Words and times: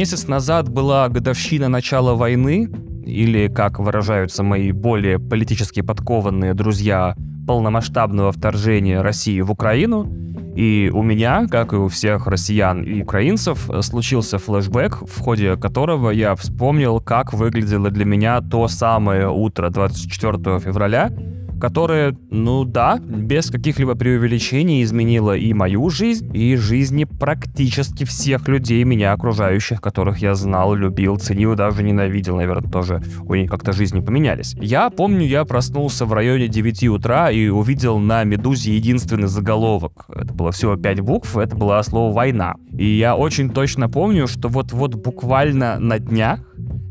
месяц 0.00 0.26
назад 0.28 0.70
была 0.70 1.10
годовщина 1.10 1.68
начала 1.68 2.14
войны, 2.14 2.70
или, 3.04 3.48
как 3.48 3.78
выражаются 3.78 4.42
мои 4.42 4.72
более 4.72 5.18
политически 5.18 5.82
подкованные 5.82 6.54
друзья, 6.54 7.14
полномасштабного 7.46 8.32
вторжения 8.32 9.02
России 9.02 9.42
в 9.42 9.50
Украину. 9.50 10.10
И 10.56 10.90
у 10.90 11.02
меня, 11.02 11.46
как 11.50 11.74
и 11.74 11.76
у 11.76 11.88
всех 11.88 12.26
россиян 12.28 12.82
и 12.82 13.02
украинцев, 13.02 13.68
случился 13.82 14.38
флешбэк, 14.38 15.02
в 15.02 15.20
ходе 15.20 15.56
которого 15.56 16.08
я 16.08 16.34
вспомнил, 16.34 16.98
как 17.00 17.34
выглядело 17.34 17.90
для 17.90 18.06
меня 18.06 18.40
то 18.40 18.68
самое 18.68 19.28
утро 19.28 19.68
24 19.68 20.60
февраля, 20.60 21.12
которое, 21.60 22.16
ну 22.30 22.64
да, 22.64 22.98
без 22.98 23.50
каких-либо 23.50 23.94
преувеличений 23.94 24.82
изменило 24.82 25.36
и 25.36 25.52
мою 25.52 25.90
жизнь, 25.90 26.30
и 26.36 26.56
жизни 26.56 27.04
практически 27.04 28.04
всех 28.04 28.48
людей, 28.48 28.82
меня 28.84 29.12
окружающих, 29.12 29.80
которых 29.80 30.18
я 30.18 30.34
знал, 30.34 30.74
любил, 30.74 31.16
ценил, 31.18 31.54
даже 31.54 31.82
ненавидел, 31.82 32.36
наверное, 32.36 32.70
тоже 32.70 33.02
у 33.22 33.34
них 33.34 33.50
как-то 33.50 33.72
жизни 33.72 34.00
поменялись. 34.00 34.54
Я 34.60 34.90
помню, 34.90 35.26
я 35.26 35.44
проснулся 35.44 36.06
в 36.06 36.12
районе 36.12 36.48
9 36.48 36.84
утра 36.88 37.30
и 37.30 37.48
увидел 37.48 37.98
на 37.98 38.24
«Медузе» 38.24 38.74
единственный 38.74 39.28
заголовок. 39.28 40.06
Это 40.08 40.32
было 40.32 40.52
всего 40.52 40.76
5 40.76 41.00
букв, 41.00 41.36
это 41.36 41.56
было 41.56 41.80
слово 41.82 42.14
«война». 42.14 42.54
И 42.72 42.86
я 42.86 43.16
очень 43.16 43.50
точно 43.50 43.88
помню, 43.88 44.26
что 44.26 44.48
вот-вот 44.48 44.94
буквально 44.94 45.78
на 45.78 45.98
днях 45.98 46.40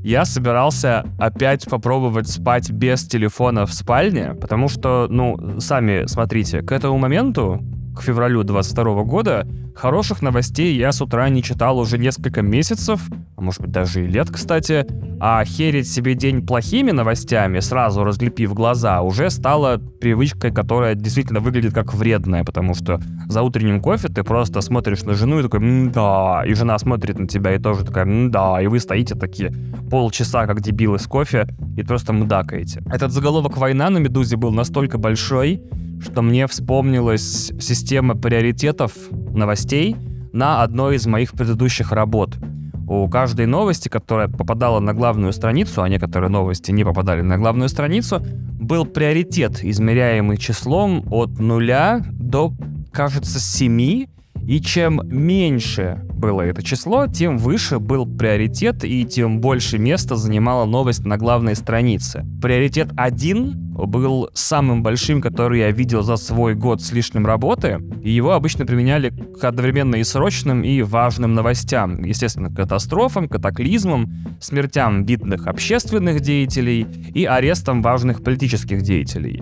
я 0.04 0.26
собирался 0.26 1.06
опять 1.18 1.66
попробовать 1.66 2.30
спать 2.30 2.72
без 2.72 3.06
телефона 3.06 3.66
в 3.66 3.74
спальне, 3.74 4.34
потому 4.40 4.59
что, 4.68 5.08
ну, 5.10 5.60
сами 5.60 6.06
смотрите, 6.08 6.62
к 6.62 6.72
этому 6.72 6.98
моменту, 6.98 7.60
февралю 8.02 8.44
22 8.44 9.04
года, 9.04 9.48
хороших 9.76 10.22
новостей 10.22 10.76
я 10.78 10.92
с 10.92 11.02
утра 11.02 11.30
не 11.30 11.42
читал 11.42 11.80
уже 11.80 11.98
несколько 11.98 12.42
месяцев, 12.42 13.02
а 13.38 13.42
может 13.42 13.62
быть 13.62 13.72
даже 13.72 14.04
и 14.04 14.08
лет, 14.08 14.30
кстати, 14.30 14.86
а 15.20 15.44
херить 15.46 15.90
себе 15.90 16.16
день 16.16 16.46
плохими 16.46 16.92
новостями, 16.92 17.60
сразу 17.60 18.04
разлепив 18.04 18.54
глаза, 18.54 19.02
уже 19.02 19.30
стала 19.30 19.78
привычкой, 19.78 20.52
которая 20.52 20.96
действительно 20.96 21.40
выглядит 21.40 21.74
как 21.74 21.94
вредная, 21.94 22.44
потому 22.44 22.74
что 22.74 23.00
за 23.28 23.42
утренним 23.42 23.82
кофе 23.82 24.08
ты 24.08 24.24
просто 24.24 24.62
смотришь 24.62 25.04
на 25.04 25.14
жену 25.14 25.40
и 25.40 25.44
такой 25.44 25.90
«да», 25.90 26.44
и 26.46 26.54
жена 26.54 26.78
смотрит 26.78 27.20
на 27.20 27.28
тебя 27.28 27.56
и 27.56 27.60
тоже 27.60 27.86
такая 27.86 28.30
«да», 28.30 28.62
и 28.62 28.68
вы 28.68 28.80
стоите 28.80 29.16
такие 29.16 29.54
полчаса, 29.90 30.46
как 30.46 30.62
дебилы 30.62 31.00
с 31.00 31.08
кофе, 31.08 31.48
и 31.78 31.84
просто 31.84 32.14
мудакаете. 32.14 32.82
Этот 32.92 33.12
заголовок 33.12 33.58
«Война» 33.58 33.90
на 33.90 33.98
«Медузе» 33.98 34.38
был 34.38 34.52
настолько 34.52 34.98
большой, 34.98 35.62
что 36.02 36.22
мне 36.22 36.48
вспомнилась 36.48 37.52
система 37.60 38.16
приоритетов 38.16 38.94
новостей 39.12 39.96
на 40.32 40.64
одной 40.64 40.96
из 40.98 41.06
моих 41.06 41.32
предыдущих 41.34 41.92
работ— 41.92 42.38
у 42.90 43.08
каждой 43.08 43.46
новости, 43.46 43.88
которая 43.88 44.28
попадала 44.28 44.80
на 44.80 44.96
главную 44.96 45.32
страницу, 45.32 45.84
а 45.84 45.90
некоторые 45.90 46.32
новости 46.32 46.72
не 46.72 46.84
попадали 46.84 47.22
на 47.22 47.38
главную 47.38 47.70
страницу, 47.70 48.26
был 48.60 48.84
приоритет, 48.86 49.64
измеряемый 49.64 50.38
числом 50.38 51.06
от 51.12 51.38
нуля 51.40 52.02
до, 52.12 52.52
кажется, 52.92 53.40
7. 53.40 54.08
И 54.48 54.62
чем 54.62 55.02
меньше 55.04 56.02
было 56.20 56.42
это 56.42 56.62
число, 56.62 57.08
тем 57.08 57.38
выше 57.38 57.80
был 57.80 58.06
приоритет 58.06 58.84
и 58.84 59.06
тем 59.06 59.40
больше 59.40 59.78
места 59.78 60.16
занимала 60.16 60.66
новость 60.66 61.06
на 61.06 61.18
главной 61.18 61.56
странице. 61.56 62.26
Приоритет 62.42 62.90
1 62.96 63.70
был 63.88 64.30
самым 64.34 64.84
большим, 64.84 65.22
который 65.22 65.60
я 65.60 65.72
видел 65.72 66.04
за 66.04 66.18
свой 66.18 66.54
год 66.54 66.82
с 66.82 66.92
лишним 66.92 67.26
работы, 67.26 67.80
и 68.04 68.12
его 68.12 68.34
обычно 68.34 68.66
применяли 68.66 69.10
к 69.10 69.44
одновременно 69.44 69.96
и 69.96 70.04
срочным, 70.04 70.64
и 70.64 70.82
важным 70.82 71.34
новостям. 71.34 72.04
Естественно, 72.04 72.54
катастрофам, 72.54 73.30
катаклизмам, 73.30 74.12
смертям 74.42 75.06
видных 75.06 75.48
общественных 75.48 76.20
деятелей 76.20 76.86
и 77.14 77.26
арестам 77.26 77.82
важных 77.82 78.22
политических 78.22 78.82
деятелей 78.82 79.42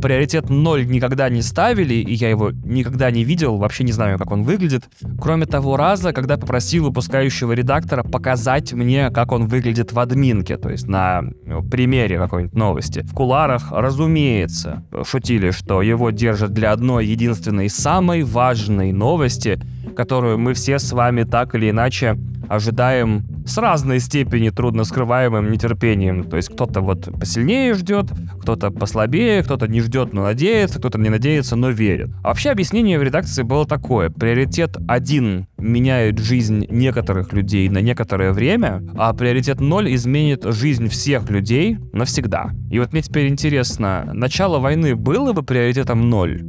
приоритет 0.00 0.48
0 0.48 0.86
никогда 0.86 1.28
не 1.28 1.42
ставили, 1.42 1.94
и 1.94 2.14
я 2.14 2.30
его 2.30 2.50
никогда 2.50 3.10
не 3.10 3.24
видел, 3.24 3.56
вообще 3.56 3.84
не 3.84 3.92
знаю, 3.92 4.18
как 4.18 4.30
он 4.30 4.44
выглядит. 4.44 4.84
Кроме 5.20 5.46
того 5.46 5.76
раза, 5.76 6.12
когда 6.18 6.36
попросил 6.36 6.84
выпускающего 6.84 7.52
редактора 7.52 8.02
показать 8.02 8.72
мне, 8.72 9.10
как 9.10 9.30
он 9.30 9.46
выглядит 9.46 9.92
в 9.92 10.00
админке, 10.00 10.56
то 10.56 10.68
есть 10.68 10.88
на 10.88 11.22
ну, 11.44 11.62
примере 11.62 12.18
какой-нибудь 12.18 12.56
новости. 12.56 13.02
В 13.02 13.14
куларах, 13.14 13.70
разумеется, 13.70 14.84
шутили, 15.04 15.52
что 15.52 15.80
его 15.80 16.10
держат 16.10 16.52
для 16.52 16.72
одной 16.72 17.06
единственной 17.06 17.68
самой 17.68 18.24
важной 18.24 18.90
новости, 18.90 19.60
которую 19.98 20.38
мы 20.38 20.54
все 20.54 20.78
с 20.78 20.92
вами 20.92 21.24
так 21.24 21.56
или 21.56 21.70
иначе 21.70 22.16
ожидаем 22.48 23.26
с 23.44 23.58
разной 23.58 23.98
степени 23.98 24.50
трудно 24.50 24.84
скрываемым 24.84 25.50
нетерпением. 25.50 26.22
То 26.22 26.36
есть 26.36 26.50
кто-то 26.50 26.82
вот 26.82 27.08
посильнее 27.18 27.74
ждет, 27.74 28.06
кто-то 28.40 28.70
послабее, 28.70 29.42
кто-то 29.42 29.66
не 29.66 29.80
ждет, 29.80 30.12
но 30.12 30.22
надеется, 30.22 30.78
кто-то 30.78 31.00
не 31.00 31.08
надеется, 31.08 31.56
но 31.56 31.70
верит. 31.70 32.10
А 32.22 32.28
вообще 32.28 32.50
объяснение 32.50 32.96
в 32.96 33.02
редакции 33.02 33.42
было 33.42 33.66
такое. 33.66 34.08
Приоритет 34.08 34.76
один 34.86 35.48
меняет 35.58 36.20
жизнь 36.20 36.64
некоторых 36.70 37.32
людей 37.32 37.68
на 37.68 37.78
некоторое 37.78 38.30
время, 38.30 38.84
а 38.96 39.12
приоритет 39.14 39.60
ноль 39.60 39.92
изменит 39.96 40.44
жизнь 40.44 40.88
всех 40.88 41.28
людей 41.28 41.76
навсегда. 41.92 42.50
И 42.70 42.78
вот 42.78 42.92
мне 42.92 43.02
теперь 43.02 43.26
интересно, 43.26 44.08
начало 44.14 44.60
войны 44.60 44.94
было 44.94 45.32
бы 45.32 45.42
приоритетом 45.42 46.08
ноль? 46.08 46.44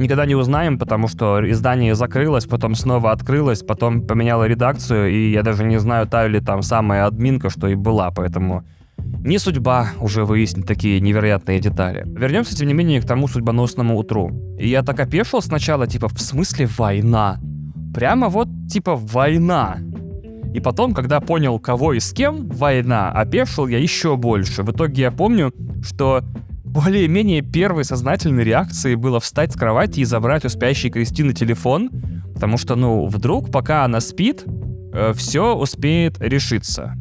Никогда 0.00 0.26
не 0.26 0.34
узнаем, 0.34 0.78
потому 0.78 1.08
что 1.08 1.40
издание 1.50 1.94
закрылось, 1.94 2.46
потом 2.46 2.74
снова 2.74 3.12
открылось, 3.12 3.62
потом 3.62 4.02
поменяло 4.02 4.46
редакцию, 4.46 5.10
и 5.10 5.30
я 5.30 5.42
даже 5.42 5.64
не 5.64 5.78
знаю, 5.78 6.06
та 6.06 6.26
ли 6.26 6.40
там 6.40 6.62
самая 6.62 7.06
админка, 7.06 7.50
что 7.50 7.68
и 7.68 7.74
была, 7.74 8.10
поэтому 8.10 8.64
не 9.24 9.38
судьба 9.38 9.90
уже 10.00 10.24
выяснить 10.24 10.66
такие 10.66 11.00
невероятные 11.00 11.60
детали. 11.60 12.04
Вернемся, 12.06 12.56
тем 12.56 12.68
не 12.68 12.74
менее, 12.74 13.00
к 13.00 13.06
тому 13.06 13.28
судьбоносному 13.28 13.96
утру. 13.96 14.30
И 14.58 14.68
я 14.68 14.82
так 14.82 14.98
опешил 15.00 15.42
сначала, 15.42 15.86
типа, 15.86 16.08
в 16.08 16.20
смысле 16.20 16.68
война? 16.78 17.38
Прямо 17.94 18.28
вот, 18.28 18.48
типа, 18.68 18.96
война. 18.96 19.78
И 20.54 20.60
потом, 20.60 20.94
когда 20.94 21.20
понял, 21.20 21.58
кого 21.58 21.92
и 21.92 22.00
с 22.00 22.12
кем 22.12 22.48
война, 22.48 23.10
опешил 23.12 23.66
я 23.66 23.78
еще 23.78 24.16
больше. 24.16 24.62
В 24.62 24.72
итоге 24.72 25.02
я 25.02 25.10
помню, 25.10 25.52
что 25.82 26.22
более-менее 26.70 27.42
первой 27.42 27.84
сознательной 27.84 28.44
реакцией 28.44 28.94
было 28.94 29.18
встать 29.18 29.52
с 29.52 29.56
кровати 29.56 30.00
и 30.00 30.04
забрать 30.04 30.44
у 30.44 30.48
спящей 30.48 30.90
Кристины 30.90 31.32
телефон, 31.32 31.90
потому 32.34 32.58
что, 32.58 32.76
ну, 32.76 33.06
вдруг, 33.06 33.50
пока 33.50 33.84
она 33.84 34.00
спит, 34.00 34.44
э, 34.92 35.12
все 35.14 35.54
успеет 35.56 36.20
решиться. 36.20 36.94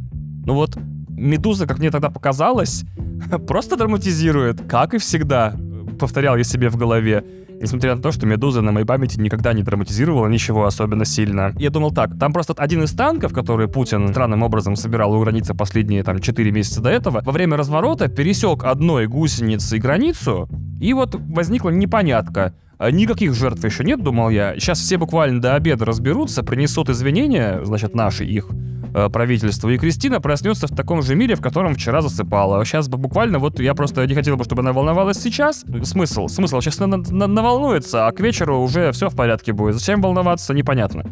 Ну 0.46 0.56
вот, 0.56 0.76
Медуза, 1.10 1.68
как 1.68 1.80
мне 1.80 1.92
тогда 1.92 2.10
показалось, 2.10 2.84
просто 3.48 3.78
драматизирует, 3.78 4.62
как 4.68 4.96
и 4.96 4.98
всегда, 4.98 5.54
повторял 6.00 6.36
я 6.38 6.44
себе 6.44 6.70
в 6.70 6.78
голове. 6.78 7.24
Несмотря 7.62 7.96
на 7.96 8.02
то, 8.02 8.12
что 8.12 8.26
Медуза 8.26 8.62
на 8.62 8.72
моей 8.72 8.86
памяти 8.86 9.20
никогда 9.20 9.52
не 9.54 9.64
драматизировала 9.64 10.28
ничего 10.28 10.66
особенно 10.66 11.04
сильно. 11.04 11.54
Я 11.58 11.70
думал 11.70 11.92
так, 11.92 12.18
там 12.18 12.32
просто 12.32 12.54
один 12.54 12.84
из 12.84 12.92
танков, 12.92 13.34
который 13.34 13.68
Путин 13.68 14.10
странным 14.10 14.44
образом 14.44 14.78
собирал 14.78 15.14
у 15.14 15.20
границы 15.20 15.54
последние 15.54 16.04
там 16.04 16.20
4 16.20 16.52
месяца 16.52 16.82
до 16.82 16.90
этого, 16.90 17.22
во 17.24 17.32
время 17.32 17.58
разворота 17.58 18.08
пересек 18.08 18.64
одной 18.64 19.08
гусеницей 19.08 19.80
границу, 19.80 20.48
и 20.80 20.94
вот 20.94 21.16
возникла 21.16 21.70
непонятка. 21.70 22.54
А 22.78 22.92
никаких 22.92 23.34
жертв 23.34 23.66
еще 23.66 23.84
нет, 23.84 24.02
думал 24.02 24.30
я. 24.30 24.54
Сейчас 24.56 24.80
все 24.80 24.98
буквально 24.98 25.42
до 25.42 25.56
обеда 25.56 25.84
разберутся, 25.84 26.44
принесут 26.44 26.90
извинения, 26.90 27.60
значит, 27.66 27.94
наши 27.94 28.24
их, 28.24 28.48
э, 28.94 29.10
правительству, 29.10 29.70
и 29.70 29.78
Кристина 29.78 30.22
проснется 30.22 30.68
в 30.68 30.76
таком 30.76 31.02
же 31.02 31.16
мире, 31.16 31.36
в 31.36 31.42
котором 31.42 31.76
вчера 31.76 32.02
засыпала. 32.02 32.64
Сейчас 32.66 32.88
буквально 32.88 33.40
вот 33.40 33.60
я 33.60 33.74
просто 33.74 34.06
не 34.06 34.16
хотел 34.16 34.38
бы, 34.38 34.44
чтобы 34.44 34.62
она 34.62 34.74
волновалась 34.74 35.22
сейчас. 35.22 35.66
Смысл? 35.84 36.28
Смысл? 36.28 36.62
Сейчас 36.62 36.80
она 36.82 36.98
наволнуется, 36.98 38.08
а 38.08 38.12
к 38.12 38.20
вечеру 38.20 38.60
уже 38.60 38.92
все 38.92 39.10
в 39.10 39.16
порядке 39.16 39.54
будет. 39.54 39.76
Зачем 39.76 40.02
волноваться, 40.02 40.54
непонятно. 40.54 41.06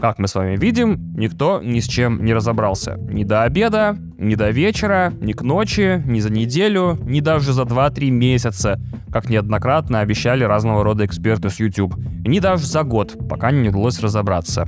Как 0.00 0.18
мы 0.18 0.28
с 0.28 0.34
вами 0.34 0.56
видим, 0.56 1.14
никто 1.16 1.62
ни 1.62 1.80
с 1.80 1.86
чем 1.86 2.24
не 2.24 2.34
разобрался. 2.34 2.96
Ни 2.98 3.24
до 3.24 3.44
обеда, 3.44 3.96
ни 4.18 4.34
до 4.34 4.50
вечера, 4.50 5.12
ни 5.18 5.32
к 5.32 5.42
ночи, 5.42 6.02
ни 6.04 6.20
за 6.20 6.30
неделю, 6.30 6.98
ни 7.02 7.20
даже 7.20 7.52
за 7.52 7.62
2-3 7.62 8.10
месяца, 8.10 8.78
как 9.10 9.30
неоднократно 9.30 10.00
обещали 10.00 10.44
разного 10.44 10.84
рода 10.84 11.06
эксперты 11.06 11.48
с 11.48 11.58
YouTube. 11.58 11.96
И 12.24 12.28
ни 12.28 12.38
даже 12.38 12.66
за 12.66 12.82
год, 12.82 13.16
пока 13.28 13.50
не 13.50 13.70
удалось 13.70 14.00
разобраться. 14.00 14.66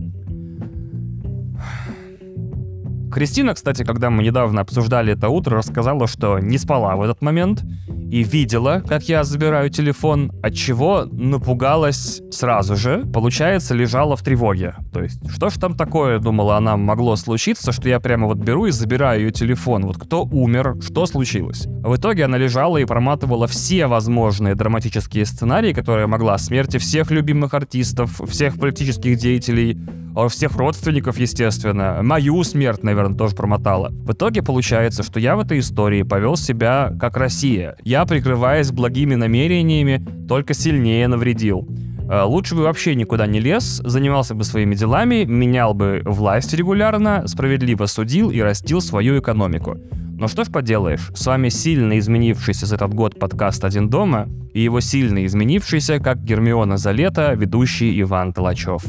Кристина, 3.17 3.55
кстати, 3.55 3.83
когда 3.83 4.11
мы 4.11 4.23
недавно 4.23 4.61
обсуждали 4.61 5.15
это 5.15 5.31
утро, 5.31 5.57
рассказала, 5.57 6.07
что 6.07 6.39
не 6.39 6.59
спала 6.59 6.97
в 6.97 7.01
этот 7.01 7.23
момент 7.23 7.65
и 8.11 8.23
видела, 8.23 8.83
как 8.87 9.09
я 9.09 9.25
забираю 9.25 9.71
телефон, 9.71 10.33
от 10.43 10.55
чего 10.55 11.05
напугалась 11.11 12.23
сразу 12.31 12.77
же. 12.77 13.05
Получается, 13.13 13.75
лежала 13.75 14.17
в 14.17 14.23
тревоге. 14.23 14.75
То 14.93 15.03
есть, 15.03 15.21
что 15.31 15.51
ж 15.51 15.55
там 15.55 15.77
такое, 15.77 16.19
думала 16.19 16.57
она, 16.57 16.77
могло 16.77 17.17
случиться, 17.17 17.73
что 17.73 17.89
я 17.89 18.01
прямо 18.01 18.27
вот 18.27 18.39
беру 18.39 18.67
и 18.67 18.71
забираю 18.71 19.21
ее 19.23 19.31
телефон. 19.31 19.87
Вот 19.87 19.99
кто 19.99 20.25
умер, 20.25 20.77
что 20.83 21.07
случилось? 21.07 21.67
В 21.67 21.97
итоге 21.97 22.25
она 22.25 22.37
лежала 22.37 22.77
и 22.79 22.85
проматывала 22.85 23.47
все 23.47 23.87
возможные 23.87 24.55
драматические 24.55 25.25
сценарии, 25.25 25.73
которые 25.73 26.07
могла. 26.07 26.39
Смерти 26.39 26.79
всех 26.79 27.11
любимых 27.11 27.55
артистов, 27.55 28.21
всех 28.29 28.59
политических 28.59 29.19
деятелей, 29.19 29.79
а 30.17 30.29
всех 30.29 30.57
родственников, 30.57 31.19
естественно. 31.19 32.01
Мою 32.03 32.43
смерть, 32.43 32.83
наверное, 32.83 33.17
тоже 33.17 33.35
промотала. 33.37 33.91
В 33.91 34.13
итоге 34.13 34.43
получается, 34.43 35.03
что 35.03 35.21
я 35.21 35.37
в 35.37 35.41
этой 35.41 35.61
истории 35.61 36.03
повел 36.03 36.37
себя 36.37 36.93
как 36.99 37.17
Россия. 37.17 37.77
Я, 37.85 37.96
прикрываясь 38.05 38.73
благими 38.73 39.15
намерениями, 39.15 40.05
только 40.29 40.55
сильнее 40.55 41.09
навредил. 41.09 41.67
Э, 42.09 42.23
лучше 42.23 42.55
бы 42.55 42.63
вообще 42.63 42.95
никуда 42.95 43.27
не 43.27 43.41
лез, 43.41 43.81
занимался 43.85 44.35
бы 44.35 44.45
своими 44.45 44.75
делами, 44.75 45.25
менял 45.25 45.75
бы 45.75 46.03
власть 46.05 46.55
регулярно, 46.55 47.27
справедливо 47.27 47.87
судил 47.87 48.31
и 48.31 48.41
растил 48.41 48.81
свою 48.81 49.19
экономику. 49.19 49.77
Но 50.19 50.29
что 50.29 50.45
ж 50.45 50.49
поделаешь, 50.51 51.11
с 51.15 51.27
вами 51.27 51.51
сильно 51.51 51.99
изменившийся 51.99 52.65
за 52.67 52.77
этот 52.77 52.95
год 52.95 53.19
подкаст 53.19 53.65
«Один 53.65 53.91
дома» 53.91 54.29
и 54.55 54.63
его 54.63 54.81
сильно 54.81 55.27
изменившийся, 55.27 55.99
как 55.99 56.23
Гермиона 56.23 56.79
за 56.79 56.93
лето, 56.93 57.35
ведущий 57.35 58.01
Иван 58.01 58.33
Толачев. 58.33 58.83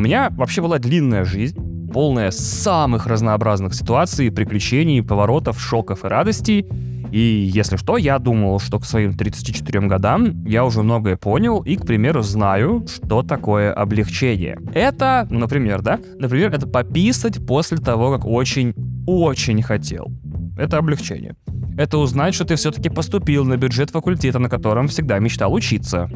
У 0.00 0.02
меня 0.02 0.30
вообще 0.30 0.62
была 0.62 0.78
длинная 0.78 1.26
жизнь, 1.26 1.90
полная 1.92 2.30
самых 2.30 3.06
разнообразных 3.06 3.74
ситуаций, 3.74 4.32
приключений, 4.32 5.02
поворотов, 5.02 5.60
шоков 5.60 6.06
и 6.06 6.08
радостей. 6.08 6.66
И 7.12 7.18
если 7.18 7.76
что, 7.76 7.98
я 7.98 8.18
думал, 8.18 8.60
что 8.60 8.78
к 8.78 8.86
своим 8.86 9.12
34 9.12 9.80
годам 9.88 10.42
я 10.46 10.64
уже 10.64 10.82
многое 10.82 11.18
понял 11.18 11.60
и, 11.60 11.76
к 11.76 11.84
примеру, 11.84 12.22
знаю, 12.22 12.86
что 12.88 13.22
такое 13.22 13.74
облегчение. 13.74 14.58
Это, 14.72 15.28
например, 15.28 15.82
да, 15.82 16.00
например, 16.18 16.54
это 16.54 16.66
пописать 16.66 17.46
после 17.46 17.76
того, 17.76 18.10
как 18.10 18.24
очень-очень 18.24 19.62
хотел. 19.62 20.10
Это 20.56 20.78
облегчение. 20.78 21.36
Это 21.76 21.98
узнать, 21.98 22.34
что 22.34 22.46
ты 22.46 22.56
все-таки 22.56 22.88
поступил 22.88 23.44
на 23.44 23.58
бюджет 23.58 23.90
факультета, 23.90 24.38
на 24.38 24.48
котором 24.48 24.88
всегда 24.88 25.18
мечтал 25.18 25.52
учиться 25.52 26.10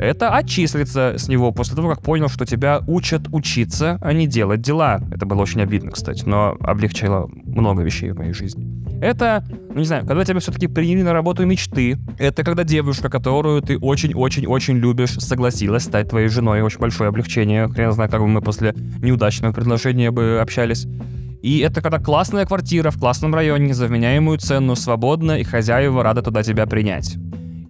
это 0.00 0.34
отчислиться 0.34 1.16
с 1.18 1.28
него 1.28 1.52
после 1.52 1.76
того, 1.76 1.90
как 1.90 2.02
понял, 2.02 2.28
что 2.28 2.46
тебя 2.46 2.80
учат 2.86 3.28
учиться, 3.32 3.98
а 4.00 4.12
не 4.12 4.26
делать 4.26 4.62
дела. 4.62 5.00
Это 5.12 5.26
было 5.26 5.42
очень 5.42 5.60
обидно, 5.60 5.90
кстати, 5.90 6.24
но 6.26 6.56
облегчило 6.60 7.28
много 7.44 7.82
вещей 7.82 8.10
в 8.12 8.18
моей 8.18 8.32
жизни. 8.32 8.66
Это, 9.02 9.44
ну 9.70 9.78
не 9.78 9.84
знаю, 9.84 10.06
когда 10.06 10.24
тебя 10.24 10.40
все-таки 10.40 10.66
приняли 10.68 11.02
на 11.02 11.12
работу 11.12 11.44
мечты. 11.46 11.98
Это 12.18 12.44
когда 12.44 12.64
девушка, 12.64 13.08
которую 13.08 13.62
ты 13.62 13.78
очень-очень-очень 13.78 14.76
любишь, 14.76 15.18
согласилась 15.18 15.84
стать 15.84 16.08
твоей 16.10 16.28
женой. 16.28 16.62
Очень 16.62 16.80
большое 16.80 17.08
облегчение. 17.08 17.68
Хрен 17.68 17.92
знает, 17.92 18.10
как 18.10 18.20
бы 18.20 18.26
мы 18.26 18.40
после 18.42 18.74
неудачного 19.02 19.52
предложения 19.52 20.10
бы 20.10 20.38
общались. 20.40 20.86
И 21.42 21.60
это 21.60 21.80
когда 21.80 21.98
классная 21.98 22.44
квартира 22.44 22.90
в 22.90 22.98
классном 22.98 23.34
районе 23.34 23.72
за 23.72 23.86
вменяемую 23.86 24.38
цену, 24.38 24.76
свободно, 24.76 25.38
и 25.38 25.44
хозяева 25.44 26.02
рады 26.02 26.22
туда 26.22 26.42
тебя 26.42 26.66
принять. 26.66 27.16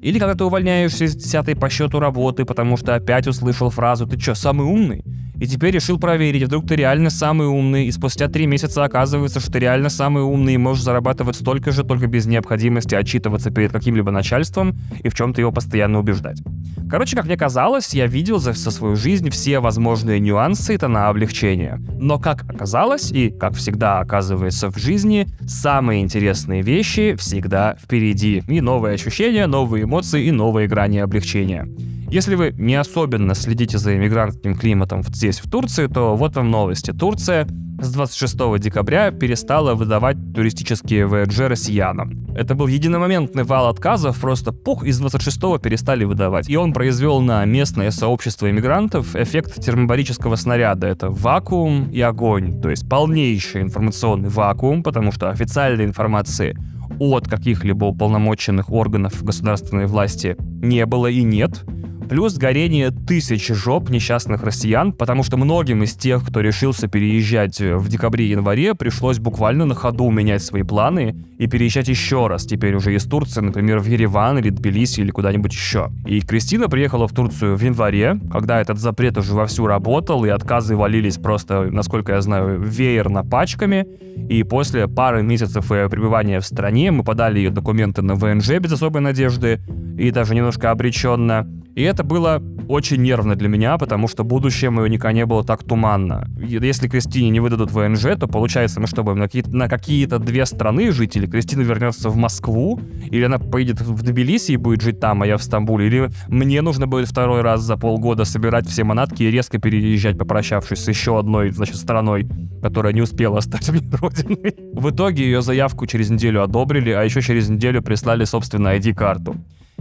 Или 0.00 0.18
когда 0.18 0.34
ты 0.34 0.44
увольняешься 0.44 1.04
из 1.04 1.14
десятой 1.14 1.54
по 1.54 1.68
счету 1.68 2.00
работы, 2.00 2.44
потому 2.44 2.76
что 2.76 2.94
опять 2.94 3.26
услышал 3.26 3.70
фразу 3.70 4.06
«ты 4.06 4.18
что, 4.18 4.34
самый 4.34 4.66
умный?» 4.66 5.04
И 5.40 5.46
теперь 5.46 5.74
решил 5.74 5.98
проверить, 5.98 6.42
вдруг 6.42 6.68
ты 6.68 6.76
реально 6.76 7.08
самый 7.08 7.46
умный, 7.46 7.86
и 7.86 7.92
спустя 7.92 8.28
три 8.28 8.46
месяца 8.46 8.84
оказывается, 8.84 9.40
что 9.40 9.50
ты 9.50 9.58
реально 9.60 9.88
самый 9.88 10.22
умный 10.22 10.54
и 10.54 10.58
можешь 10.58 10.84
зарабатывать 10.84 11.36
столько 11.36 11.72
же, 11.72 11.82
только 11.82 12.06
без 12.06 12.26
необходимости 12.26 12.94
отчитываться 12.94 13.50
перед 13.50 13.72
каким-либо 13.72 14.10
начальством 14.10 14.78
и 15.02 15.08
в 15.08 15.14
чем-то 15.14 15.40
его 15.40 15.50
постоянно 15.50 15.98
убеждать. 15.98 16.42
Короче, 16.90 17.14
как 17.14 17.26
мне 17.26 17.36
казалось, 17.36 17.94
я 17.94 18.08
видел 18.08 18.40
за, 18.40 18.52
со 18.52 18.72
свою 18.72 18.96
жизнь 18.96 19.30
все 19.30 19.60
возможные 19.60 20.18
нюансы 20.18 20.74
это 20.74 20.88
на 20.88 21.08
облегчение. 21.08 21.80
Но 22.00 22.18
как 22.18 22.42
оказалось, 22.50 23.12
и 23.12 23.30
как 23.30 23.54
всегда 23.54 24.00
оказывается 24.00 24.70
в 24.70 24.76
жизни, 24.76 25.28
самые 25.46 26.02
интересные 26.02 26.62
вещи 26.62 27.14
всегда 27.16 27.76
впереди. 27.80 28.42
И 28.48 28.60
новые 28.60 28.94
ощущения, 28.94 29.46
новые 29.46 29.84
эмоции 29.84 30.24
и 30.24 30.32
новые 30.32 30.66
грани 30.66 30.98
облегчения. 30.98 31.68
Если 32.10 32.34
вы 32.34 32.52
не 32.58 32.74
особенно 32.74 33.36
следите 33.36 33.78
за 33.78 33.94
иммигрантским 33.94 34.56
климатом 34.56 35.04
здесь, 35.04 35.38
в 35.38 35.48
Турции, 35.48 35.86
то 35.86 36.16
вот 36.16 36.34
вам 36.34 36.50
новости. 36.50 36.90
Турция 36.90 37.46
с 37.80 37.92
26 37.92 38.58
декабря 38.58 39.12
перестала 39.12 39.74
выдавать 39.74 40.16
туристические 40.34 41.06
ВДЖ 41.06 41.42
россиянам. 41.42 42.26
Это 42.34 42.56
был 42.56 42.66
единомоментный 42.66 43.44
вал 43.44 43.68
отказов, 43.68 44.18
просто 44.20 44.50
пух, 44.50 44.82
из 44.82 45.00
26-го 45.00 45.58
перестали 45.58 46.02
выдавать. 46.02 46.50
И 46.50 46.56
он 46.56 46.72
произвел 46.72 47.20
на 47.20 47.44
местное 47.44 47.92
сообщество 47.92 48.50
иммигрантов 48.50 49.14
эффект 49.14 49.64
термобарического 49.64 50.34
снаряда. 50.34 50.88
Это 50.88 51.10
вакуум 51.10 51.90
и 51.90 52.00
огонь, 52.00 52.60
то 52.60 52.70
есть 52.70 52.88
полнейший 52.88 53.62
информационный 53.62 54.30
вакуум, 54.30 54.82
потому 54.82 55.12
что 55.12 55.30
официальной 55.30 55.84
информации 55.84 56.58
от 56.98 57.28
каких-либо 57.28 57.84
уполномоченных 57.84 58.68
органов 58.68 59.22
государственной 59.22 59.86
власти 59.86 60.36
не 60.60 60.84
было 60.86 61.06
и 61.06 61.22
нет 61.22 61.64
плюс 62.10 62.36
горение 62.36 62.90
тысячи 62.90 63.54
жоп 63.54 63.88
несчастных 63.88 64.42
россиян, 64.42 64.92
потому 64.92 65.22
что 65.22 65.36
многим 65.36 65.84
из 65.84 65.94
тех, 65.94 66.26
кто 66.26 66.40
решился 66.40 66.88
переезжать 66.88 67.60
в 67.60 67.88
декабре-январе, 67.88 68.74
пришлось 68.74 69.20
буквально 69.20 69.64
на 69.64 69.76
ходу 69.76 70.10
менять 70.10 70.42
свои 70.42 70.64
планы 70.64 71.14
и 71.38 71.46
переезжать 71.46 71.86
еще 71.86 72.26
раз, 72.26 72.46
теперь 72.46 72.74
уже 72.74 72.96
из 72.96 73.04
Турции, 73.04 73.40
например, 73.40 73.78
в 73.78 73.86
Ереван 73.86 74.38
или 74.38 74.50
Тбилиси 74.50 75.02
или 75.02 75.12
куда-нибудь 75.12 75.52
еще. 75.52 75.92
И 76.04 76.20
Кристина 76.20 76.68
приехала 76.68 77.06
в 77.06 77.12
Турцию 77.12 77.56
в 77.56 77.62
январе, 77.62 78.18
когда 78.32 78.60
этот 78.60 78.80
запрет 78.80 79.16
уже 79.16 79.32
вовсю 79.32 79.68
работал, 79.68 80.24
и 80.24 80.30
отказы 80.30 80.74
валились 80.74 81.16
просто, 81.16 81.68
насколько 81.70 82.14
я 82.14 82.22
знаю, 82.22 82.60
веерно 82.60 83.24
пачками. 83.24 83.86
И 84.28 84.42
после 84.42 84.88
пары 84.88 85.22
месяцев 85.22 85.70
э, 85.70 85.88
пребывания 85.88 86.40
в 86.40 86.44
стране 86.44 86.90
мы 86.90 87.04
подали 87.04 87.38
ее 87.38 87.50
документы 87.50 88.02
на 88.02 88.16
ВНЖ 88.16 88.58
без 88.58 88.72
особой 88.72 89.00
надежды 89.00 89.60
и 89.96 90.10
даже 90.10 90.34
немножко 90.34 90.72
обреченно. 90.72 91.46
И 91.74 91.82
это 91.82 92.02
было 92.04 92.42
очень 92.68 93.02
нервно 93.02 93.36
для 93.36 93.48
меня, 93.48 93.78
потому 93.78 94.08
что 94.08 94.24
будущее 94.24 94.70
мое 94.70 94.88
никогда 94.88 95.12
не 95.12 95.26
было 95.26 95.44
так 95.44 95.64
туманно. 95.64 96.28
Если 96.38 96.88
Кристине 96.88 97.30
не 97.30 97.40
выдадут 97.40 97.70
ВНЖ, 97.70 98.16
то 98.18 98.26
получается, 98.26 98.80
мы 98.80 98.86
что 98.86 99.02
будем 99.02 99.18
на 99.18 99.26
какие-то, 99.26 99.56
на 99.56 99.68
какие-то 99.68 100.18
две 100.18 100.46
страны 100.46 100.92
жить, 100.92 101.16
или 101.16 101.26
Кристина 101.26 101.62
вернется 101.62 102.10
в 102.10 102.16
Москву, 102.16 102.80
или 103.10 103.24
она 103.24 103.38
поедет 103.38 103.80
в 103.80 104.02
Тбилиси 104.02 104.52
и 104.52 104.56
будет 104.56 104.82
жить 104.82 105.00
там, 105.00 105.22
а 105.22 105.26
я 105.26 105.36
в 105.36 105.42
Стамбуле, 105.42 105.86
или 105.86 106.10
мне 106.28 106.62
нужно 106.62 106.86
будет 106.86 107.08
второй 107.08 107.40
раз 107.42 107.62
за 107.62 107.76
полгода 107.76 108.24
собирать 108.24 108.66
все 108.66 108.84
манатки 108.84 109.22
и 109.22 109.30
резко 109.30 109.58
переезжать, 109.58 110.18
попрощавшись 110.18 110.84
с 110.84 110.88
еще 110.88 111.18
одной, 111.18 111.50
значит, 111.50 111.76
страной, 111.76 112.28
которая 112.62 112.92
не 112.92 113.00
успела 113.00 113.40
стать 113.40 113.68
мне 113.70 113.82
родиной. 113.92 114.54
В 114.72 114.90
итоге 114.90 115.24
ее 115.24 115.42
заявку 115.42 115.86
через 115.86 116.10
неделю 116.10 116.42
одобрили, 116.42 116.90
а 116.90 117.02
еще 117.02 117.20
через 117.20 117.48
неделю 117.48 117.82
прислали, 117.82 118.24
собственно, 118.24 118.76
ID-карту. 118.76 119.36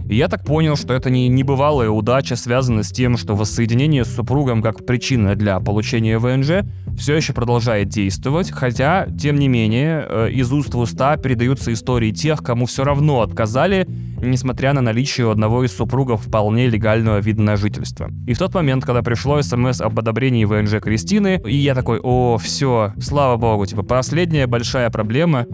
И 0.08 0.16
я 0.16 0.28
так 0.28 0.44
понял, 0.44 0.76
что 0.76 0.94
это 0.94 1.10
не 1.10 1.28
небывалая 1.28 1.90
удача 1.90 2.36
связана 2.36 2.82
с 2.82 2.90
тем, 2.90 3.16
что 3.16 3.34
воссоединение 3.34 4.04
с 4.04 4.14
супругом 4.14 4.62
как 4.62 4.84
причина 4.86 5.34
для 5.34 5.60
получения 5.60 6.18
ВНЖ 6.18 6.66
все 6.98 7.14
еще 7.14 7.32
продолжает 7.32 7.88
действовать, 7.88 8.50
хотя, 8.50 9.06
тем 9.06 9.36
не 9.36 9.48
менее, 9.48 10.04
э, 10.08 10.30
из 10.32 10.52
уст 10.52 10.74
в 10.74 10.78
уста 10.78 11.16
передаются 11.16 11.72
истории 11.72 12.10
тех, 12.10 12.42
кому 12.42 12.66
все 12.66 12.84
равно 12.84 13.22
отказали, 13.22 13.86
несмотря 14.22 14.72
на 14.72 14.80
наличие 14.80 15.26
у 15.26 15.30
одного 15.30 15.64
из 15.64 15.72
супругов 15.72 16.22
вполне 16.22 16.68
легального 16.68 17.18
вида 17.18 17.42
на 17.42 17.56
жительство. 17.56 18.10
И 18.26 18.34
в 18.34 18.38
тот 18.38 18.54
момент, 18.54 18.84
когда 18.84 19.02
пришло 19.02 19.40
смс 19.40 19.80
об 19.80 19.98
одобрении 19.98 20.44
ВНЖ 20.44 20.80
Кристины, 20.82 21.40
и 21.46 21.56
я 21.56 21.74
такой, 21.74 22.00
о, 22.02 22.36
все, 22.38 22.92
слава 23.00 23.36
богу, 23.36 23.66
типа 23.66 23.82
последняя 23.82 24.46
большая 24.46 24.90
проблема 24.90 25.46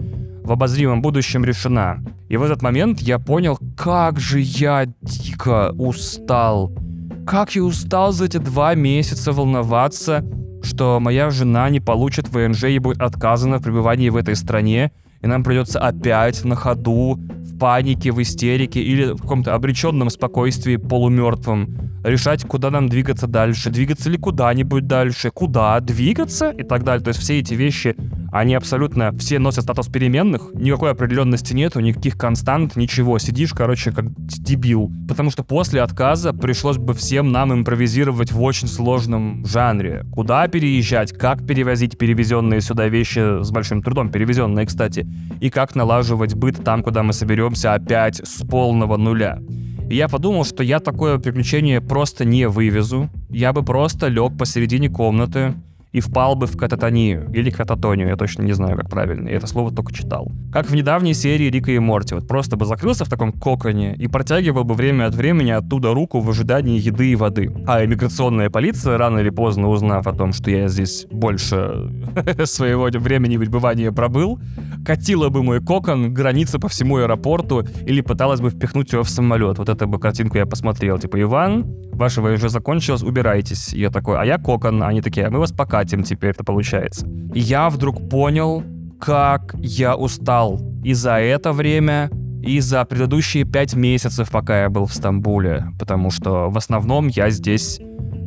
в 0.47 0.51
обозримом 0.53 1.01
будущем 1.01 1.43
решена. 1.43 2.01
И 2.29 2.37
в 2.37 2.43
этот 2.43 2.61
момент 2.61 3.01
я 3.01 3.19
понял, 3.19 3.59
как 3.75 4.17
же 4.19 4.39
я 4.39 4.85
дико 5.01 5.73
устал. 5.77 6.71
Как 7.25 7.53
я 7.55 7.63
устал 7.63 8.13
за 8.13 8.25
эти 8.25 8.37
два 8.37 8.73
месяца 8.73 9.33
волноваться, 9.33 10.23
что 10.63 11.01
моя 11.01 11.29
жена 11.31 11.69
не 11.69 11.81
получит 11.81 12.29
ВНЖ 12.29 12.63
и 12.63 12.79
будет 12.79 13.01
отказана 13.01 13.59
в 13.59 13.63
пребывании 13.63 14.07
в 14.07 14.15
этой 14.15 14.37
стране, 14.37 14.91
и 15.21 15.27
нам 15.27 15.43
придется 15.43 15.79
опять 15.79 16.45
на 16.45 16.55
ходу, 16.55 17.15
в 17.17 17.57
панике, 17.59 18.13
в 18.13 18.21
истерике 18.21 18.81
или 18.81 19.11
в 19.11 19.21
каком-то 19.21 19.53
обреченном 19.53 20.09
спокойствии 20.09 20.77
полумертвом 20.77 21.96
решать, 22.07 22.43
куда 22.43 22.71
нам 22.71 22.87
двигаться 22.89 23.27
дальше, 23.27 23.69
двигаться 23.69 24.09
ли 24.09 24.17
куда-нибудь 24.17 24.87
дальше, 24.87 25.29
куда 25.31 25.79
двигаться 25.79 26.49
и 26.51 26.63
так 26.63 26.83
далее. 26.83 27.03
То 27.03 27.09
есть 27.09 27.19
все 27.19 27.39
эти 27.39 27.53
вещи 27.53 27.95
они 28.31 28.55
абсолютно 28.55 29.11
все 29.17 29.39
носят 29.39 29.63
статус 29.63 29.87
переменных, 29.87 30.51
никакой 30.53 30.91
определенности 30.91 31.53
нету, 31.53 31.79
никаких 31.79 32.17
констант, 32.17 32.75
ничего. 32.75 33.19
Сидишь, 33.19 33.53
короче, 33.53 33.91
как 33.91 34.05
дебил. 34.17 34.91
Потому 35.07 35.31
что 35.31 35.43
после 35.43 35.81
отказа 35.81 36.33
пришлось 36.33 36.77
бы 36.77 36.93
всем 36.93 37.31
нам 37.31 37.53
импровизировать 37.53 38.31
в 38.31 38.41
очень 38.41 38.67
сложном 38.67 39.45
жанре. 39.45 40.05
Куда 40.13 40.47
переезжать, 40.47 41.13
как 41.13 41.45
перевозить 41.45 41.97
перевезенные 41.97 42.61
сюда 42.61 42.87
вещи 42.87 43.43
с 43.43 43.51
большим 43.51 43.81
трудом, 43.81 44.09
перевезенные, 44.09 44.65
кстати, 44.65 45.07
и 45.39 45.49
как 45.49 45.75
налаживать 45.75 46.35
быт 46.35 46.63
там, 46.63 46.83
куда 46.83 47.03
мы 47.03 47.13
соберемся 47.13 47.73
опять 47.73 48.21
с 48.23 48.45
полного 48.45 48.97
нуля. 48.97 49.39
И 49.89 49.95
я 49.95 50.07
подумал, 50.07 50.43
что 50.43 50.63
я 50.63 50.79
такое 50.79 51.17
приключение 51.17 51.79
просто 51.81 52.25
не 52.25 52.47
вывезу. 52.47 53.09
Я 53.29 53.53
бы 53.53 53.63
просто 53.63 54.07
лег 54.07 54.37
посередине 54.37 54.89
комнаты, 54.89 55.53
и 55.91 55.99
впал 55.99 56.35
бы 56.35 56.47
в 56.47 56.57
кататонию 56.57 57.29
или 57.33 57.49
кататонию, 57.49 58.09
я 58.09 58.15
точно 58.15 58.43
не 58.43 58.53
знаю, 58.53 58.77
как 58.77 58.89
правильно, 58.89 59.29
я 59.29 59.37
это 59.37 59.47
слово 59.47 59.71
только 59.71 59.93
читал. 59.93 60.31
Как 60.51 60.69
в 60.69 60.75
недавней 60.75 61.13
серии 61.13 61.49
Рика 61.49 61.71
и 61.71 61.79
Морти, 61.79 62.15
вот 62.15 62.27
просто 62.27 62.57
бы 62.57 62.65
закрылся 62.65 63.05
в 63.05 63.09
таком 63.09 63.31
коконе 63.31 63.95
и 63.95 64.07
протягивал 64.07 64.63
бы 64.63 64.75
время 64.75 65.05
от 65.05 65.15
времени 65.15 65.51
оттуда 65.51 65.93
руку 65.93 66.19
в 66.19 66.29
ожидании 66.29 66.79
еды 66.79 67.11
и 67.11 67.15
воды. 67.15 67.51
А 67.67 67.83
иммиграционная 67.83 68.49
полиция, 68.49 68.97
рано 68.97 69.19
или 69.19 69.29
поздно 69.29 69.69
узнав 69.69 70.07
о 70.07 70.13
том, 70.13 70.33
что 70.33 70.51
я 70.51 70.67
здесь 70.67 71.05
больше 71.11 71.91
своего 72.45 72.87
времени 72.91 73.37
пребывания 73.37 73.91
пробыл, 73.91 74.39
катила 74.85 75.29
бы 75.29 75.43
мой 75.43 75.61
кокон 75.61 76.13
границы 76.13 76.59
по 76.59 76.67
всему 76.67 76.97
аэропорту 76.97 77.65
или 77.85 78.01
пыталась 78.01 78.39
бы 78.39 78.49
впихнуть 78.49 78.93
его 78.93 79.03
в 79.03 79.09
самолет. 79.09 79.57
Вот 79.57 79.69
эту 79.69 79.87
бы 79.87 79.99
картинку 79.99 80.37
я 80.37 80.45
посмотрел. 80.45 80.97
Типа, 80.97 81.21
Иван, 81.21 81.65
ваше 81.91 82.21
уже 82.21 82.49
закончилось, 82.49 83.03
убирайтесь. 83.03 83.73
И 83.73 83.79
я 83.79 83.89
такой, 83.89 84.19
а 84.19 84.25
я 84.25 84.37
кокон. 84.37 84.83
Они 84.83 85.01
такие, 85.01 85.27
а 85.27 85.29
мы 85.29 85.39
вас 85.39 85.51
покатим 85.51 85.86
теперь, 85.87 86.31
это 86.31 86.43
получается. 86.43 87.07
И 87.33 87.39
я 87.39 87.69
вдруг 87.69 88.09
понял, 88.09 88.63
как 88.99 89.55
я 89.59 89.95
устал. 89.95 90.59
И 90.83 90.93
за 90.93 91.19
это 91.19 91.53
время, 91.53 92.09
и 92.43 92.59
за 92.59 92.85
предыдущие 92.85 93.43
пять 93.43 93.75
месяцев, 93.75 94.29
пока 94.31 94.63
я 94.63 94.69
был 94.69 94.85
в 94.85 94.93
Стамбуле. 94.93 95.67
Потому 95.79 96.11
что 96.11 96.49
в 96.49 96.57
основном 96.57 97.07
я 97.07 97.29
здесь, 97.29 97.79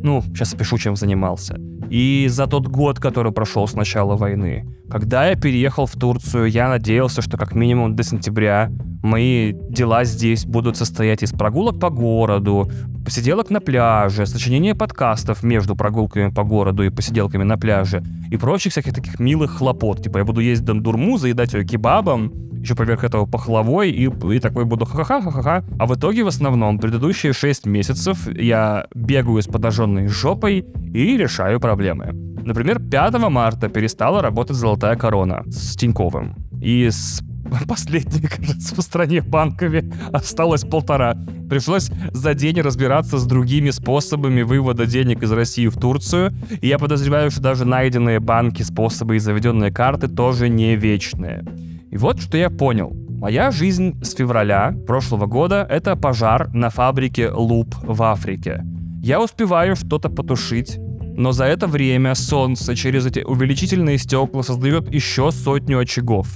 ну, 0.03 0.21
сейчас 0.21 0.53
опишу, 0.53 0.77
чем 0.77 0.95
занимался. 0.95 1.57
И 1.89 2.27
за 2.29 2.47
тот 2.47 2.67
год, 2.67 2.99
который 2.99 3.31
прошел 3.31 3.67
с 3.67 3.73
начала 3.73 4.15
войны. 4.15 4.65
Когда 4.91 5.29
я 5.29 5.35
переехал 5.37 5.85
в 5.85 5.93
Турцию, 5.93 6.47
я 6.47 6.67
надеялся, 6.67 7.21
что 7.21 7.37
как 7.37 7.55
минимум 7.55 7.95
до 7.95 8.03
сентября 8.03 8.69
мои 9.01 9.53
дела 9.53 10.03
здесь 10.03 10.45
будут 10.45 10.75
состоять 10.75 11.23
из 11.23 11.31
прогулок 11.31 11.79
по 11.79 11.89
городу, 11.89 12.69
посиделок 13.05 13.49
на 13.49 13.61
пляже, 13.61 14.25
сочинения 14.25 14.75
подкастов 14.75 15.43
между 15.43 15.77
прогулками 15.77 16.29
по 16.29 16.43
городу 16.43 16.83
и 16.83 16.89
посиделками 16.89 17.43
на 17.43 17.57
пляже 17.57 18.03
и 18.29 18.35
прочих 18.35 18.73
всяких 18.73 18.93
таких 18.93 19.17
милых 19.17 19.51
хлопот. 19.51 20.03
Типа 20.03 20.17
я 20.17 20.25
буду 20.25 20.41
ездить 20.41 20.69
в 20.69 20.81
дурму, 20.81 21.17
заедать 21.17 21.53
ее 21.53 21.63
кебабом, 21.63 22.33
еще 22.61 22.75
поверх 22.75 23.05
этого 23.05 23.25
пахлавой, 23.25 23.91
и, 23.91 24.09
и 24.09 24.39
такой 24.39 24.65
буду 24.65 24.83
ха-ха-ха-ха-ха. 24.83 25.63
А 25.79 25.87
в 25.87 25.95
итоге 25.95 26.25
в 26.25 26.27
основном 26.27 26.79
предыдущие 26.79 27.31
6 27.31 27.65
месяцев 27.65 28.27
я 28.27 28.87
бегаю 28.93 29.41
с 29.41 29.47
подожженной 29.47 30.07
жопой 30.07 30.65
и 30.93 31.15
решаю 31.15 31.61
проблемы. 31.61 32.13
Например, 32.43 32.79
5 32.79 33.29
марта 33.29 33.69
перестала 33.69 34.21
работать 34.21 34.57
золотая 34.57 34.80
корона 34.95 35.43
с 35.47 35.75
Тиньковым. 35.75 36.35
И 36.61 36.89
с 36.89 37.21
последними, 37.67 38.27
кажется, 38.27 38.75
по 38.75 38.81
стране 38.81 39.21
банками 39.21 39.91
осталось 40.11 40.63
полтора. 40.63 41.15
Пришлось 41.49 41.89
за 42.11 42.33
день 42.33 42.61
разбираться 42.61 43.17
с 43.17 43.25
другими 43.25 43.71
способами 43.71 44.41
вывода 44.41 44.85
денег 44.85 45.23
из 45.23 45.31
России 45.31 45.67
в 45.67 45.77
Турцию. 45.77 46.33
И 46.61 46.67
я 46.67 46.77
подозреваю, 46.77 47.31
что 47.31 47.41
даже 47.41 47.65
найденные 47.65 48.19
банки, 48.19 48.63
способы 48.63 49.15
и 49.15 49.19
заведенные 49.19 49.71
карты 49.71 50.07
тоже 50.07 50.49
не 50.49 50.75
вечные. 50.75 51.43
И 51.89 51.97
вот 51.97 52.21
что 52.21 52.37
я 52.37 52.49
понял. 52.49 52.95
Моя 53.09 53.51
жизнь 53.51 54.03
с 54.03 54.15
февраля 54.15 54.73
прошлого 54.87 55.27
года— 55.27 55.67
это 55.69 55.95
пожар 55.95 56.51
на 56.53 56.69
фабрике 56.69 57.29
Луп 57.29 57.75
в 57.83 58.01
Африке. 58.01 58.63
Я 59.03 59.21
успеваю 59.21 59.75
что-то 59.75 60.09
потушить, 60.09 60.77
но 61.15 61.31
за 61.31 61.45
это 61.45 61.67
время 61.67 62.15
солнце 62.15 62.75
через 62.75 63.05
эти 63.05 63.19
увеличительные 63.19 63.97
стекла 63.97 64.43
создает 64.43 64.91
еще 64.93 65.31
сотню 65.31 65.79
очагов. 65.79 66.27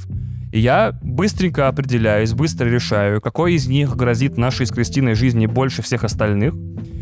И 0.51 0.59
я 0.59 0.97
быстренько 1.01 1.67
определяюсь, 1.67 2.33
быстро 2.33 2.67
решаю, 2.67 3.19
какой 3.21 3.55
из 3.55 3.67
них 3.67 3.95
грозит 3.95 4.37
нашей 4.37 4.65
с 4.65 4.71
Кристиной 4.71 5.15
жизни 5.15 5.47
больше 5.47 5.81
всех 5.81 6.03
остальных, 6.03 6.53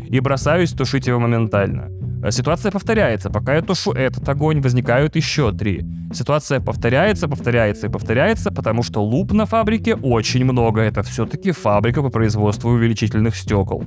и 0.08 0.20
бросаюсь 0.20 0.72
тушить 0.72 1.06
его 1.06 1.20
моментально. 1.20 1.90
Э, 2.24 2.30
ситуация 2.30 2.72
повторяется. 2.72 3.30
Пока 3.30 3.54
я 3.54 3.62
тушу 3.62 3.92
этот 3.92 4.28
огонь, 4.28 4.60
возникают 4.60 5.14
еще 5.16 5.52
три. 5.52 5.84
Ситуация 6.12 6.60
повторяется, 6.60 7.28
повторяется 7.28 7.86
и 7.86 7.90
повторяется, 7.90 8.50
потому 8.50 8.82
что 8.82 9.04
луп 9.04 9.32
на 9.32 9.46
фабрике 9.46 9.94
очень 9.94 10.44
много. 10.44 10.80
Это 10.80 11.02
все-таки 11.02 11.52
фабрика 11.52 12.02
по 12.02 12.08
производству 12.08 12.70
увеличительных 12.70 13.36
стекол. 13.36 13.84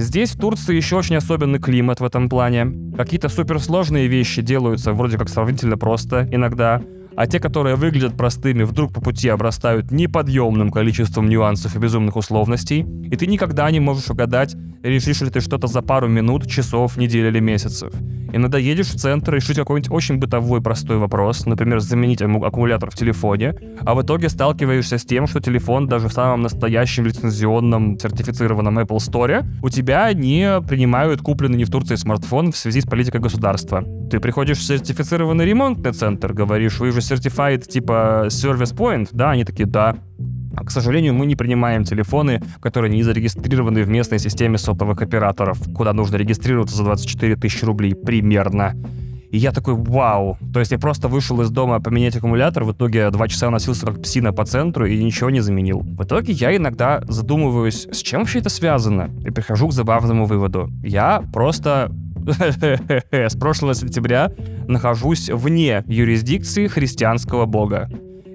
Здесь, 0.00 0.30
в 0.30 0.40
Турции, 0.40 0.74
еще 0.74 0.96
очень 0.96 1.16
особенный 1.16 1.58
климат 1.58 2.00
в 2.00 2.04
этом 2.04 2.30
плане. 2.30 2.72
Какие-то 2.96 3.28
суперсложные 3.28 4.08
вещи 4.08 4.40
делаются 4.40 4.94
вроде 4.94 5.18
как 5.18 5.28
сравнительно 5.28 5.76
просто 5.76 6.26
иногда, 6.32 6.82
а 7.20 7.26
те, 7.26 7.38
которые 7.38 7.76
выглядят 7.76 8.16
простыми, 8.16 8.62
вдруг 8.62 8.94
по 8.94 9.02
пути 9.02 9.28
обрастают 9.28 9.90
неподъемным 9.90 10.70
количеством 10.70 11.28
нюансов 11.28 11.76
и 11.76 11.78
безумных 11.78 12.16
условностей, 12.16 12.80
и 12.80 13.14
ты 13.14 13.26
никогда 13.26 13.70
не 13.70 13.78
можешь 13.78 14.08
угадать, 14.08 14.56
решишь 14.82 15.20
ли 15.20 15.28
ты 15.28 15.42
что-то 15.42 15.66
за 15.66 15.82
пару 15.82 16.08
минут, 16.08 16.48
часов, 16.48 16.96
недель 16.96 17.26
или 17.26 17.38
месяцев. 17.38 17.92
Иногда 18.32 18.56
едешь 18.56 18.86
в 18.86 18.98
центр 18.98 19.34
решить 19.34 19.58
какой-нибудь 19.58 19.90
очень 19.90 20.16
бытовой 20.16 20.62
простой 20.62 20.96
вопрос, 20.96 21.44
например, 21.44 21.80
заменить 21.80 22.22
аккумулятор 22.22 22.90
в 22.90 22.94
телефоне, 22.94 23.54
а 23.80 23.94
в 23.94 24.00
итоге 24.00 24.30
сталкиваешься 24.30 24.96
с 24.96 25.04
тем, 25.04 25.26
что 25.26 25.40
телефон 25.40 25.88
даже 25.88 26.08
в 26.08 26.14
самом 26.14 26.40
настоящем 26.40 27.04
лицензионном 27.04 27.98
сертифицированном 27.98 28.78
Apple 28.78 28.96
Store 28.96 29.44
у 29.62 29.68
тебя 29.68 30.10
не 30.14 30.62
принимают 30.62 31.20
купленный 31.20 31.58
не 31.58 31.64
в 31.64 31.70
Турции 31.70 31.96
смартфон 31.96 32.52
в 32.52 32.56
связи 32.56 32.80
с 32.80 32.86
политикой 32.86 33.20
государства. 33.20 33.84
Ты 34.10 34.18
приходишь 34.18 34.58
в 34.58 34.64
сертифицированный 34.64 35.44
ремонтный 35.44 35.92
центр, 35.92 36.32
говоришь, 36.32 36.80
вы 36.80 36.90
же 36.90 36.98
certified 36.98 37.68
типа 37.68 38.24
service 38.26 38.74
point, 38.74 39.08
да, 39.12 39.30
они 39.30 39.44
такие, 39.44 39.66
да, 39.66 39.96
а, 40.56 40.64
к 40.64 40.70
сожалению, 40.72 41.14
мы 41.14 41.26
не 41.26 41.36
принимаем 41.36 41.84
телефоны, 41.84 42.42
которые 42.60 42.90
не 42.92 43.04
зарегистрированы 43.04 43.84
в 43.84 43.88
местной 43.88 44.18
системе 44.18 44.58
сотовых 44.58 45.00
операторов, 45.00 45.58
куда 45.74 45.92
нужно 45.92 46.16
регистрироваться 46.16 46.76
за 46.76 46.84
24 46.84 47.36
тысячи 47.36 47.64
рублей 47.64 47.94
примерно. 47.94 48.74
И 49.30 49.38
я 49.38 49.52
такой, 49.52 49.74
вау. 49.74 50.36
То 50.52 50.58
есть 50.58 50.72
я 50.72 50.78
просто 50.78 51.06
вышел 51.06 51.40
из 51.40 51.50
дома 51.50 51.80
поменять 51.80 52.16
аккумулятор, 52.16 52.64
в 52.64 52.72
итоге 52.72 53.10
два 53.10 53.28
часа 53.28 53.48
носился 53.48 53.86
как 53.86 54.02
псина 54.02 54.32
по 54.32 54.44
центру 54.44 54.86
и 54.86 55.02
ничего 55.02 55.30
не 55.30 55.38
заменил. 55.38 55.80
В 55.80 56.02
итоге 56.02 56.32
я 56.32 56.56
иногда 56.56 57.00
задумываюсь, 57.06 57.86
с 57.92 57.98
чем 57.98 58.20
вообще 58.20 58.40
это 58.40 58.48
связано, 58.48 59.08
и 59.24 59.30
прихожу 59.30 59.68
к 59.68 59.72
забавному 59.72 60.26
выводу. 60.26 60.68
Я 60.82 61.22
просто 61.32 61.92
с 62.32 63.36
прошлого 63.36 63.74
сентября 63.74 64.32
нахожусь 64.68 65.28
вне 65.28 65.84
юрисдикции 65.86 66.66
христианского 66.66 67.46
бога. 67.46 67.88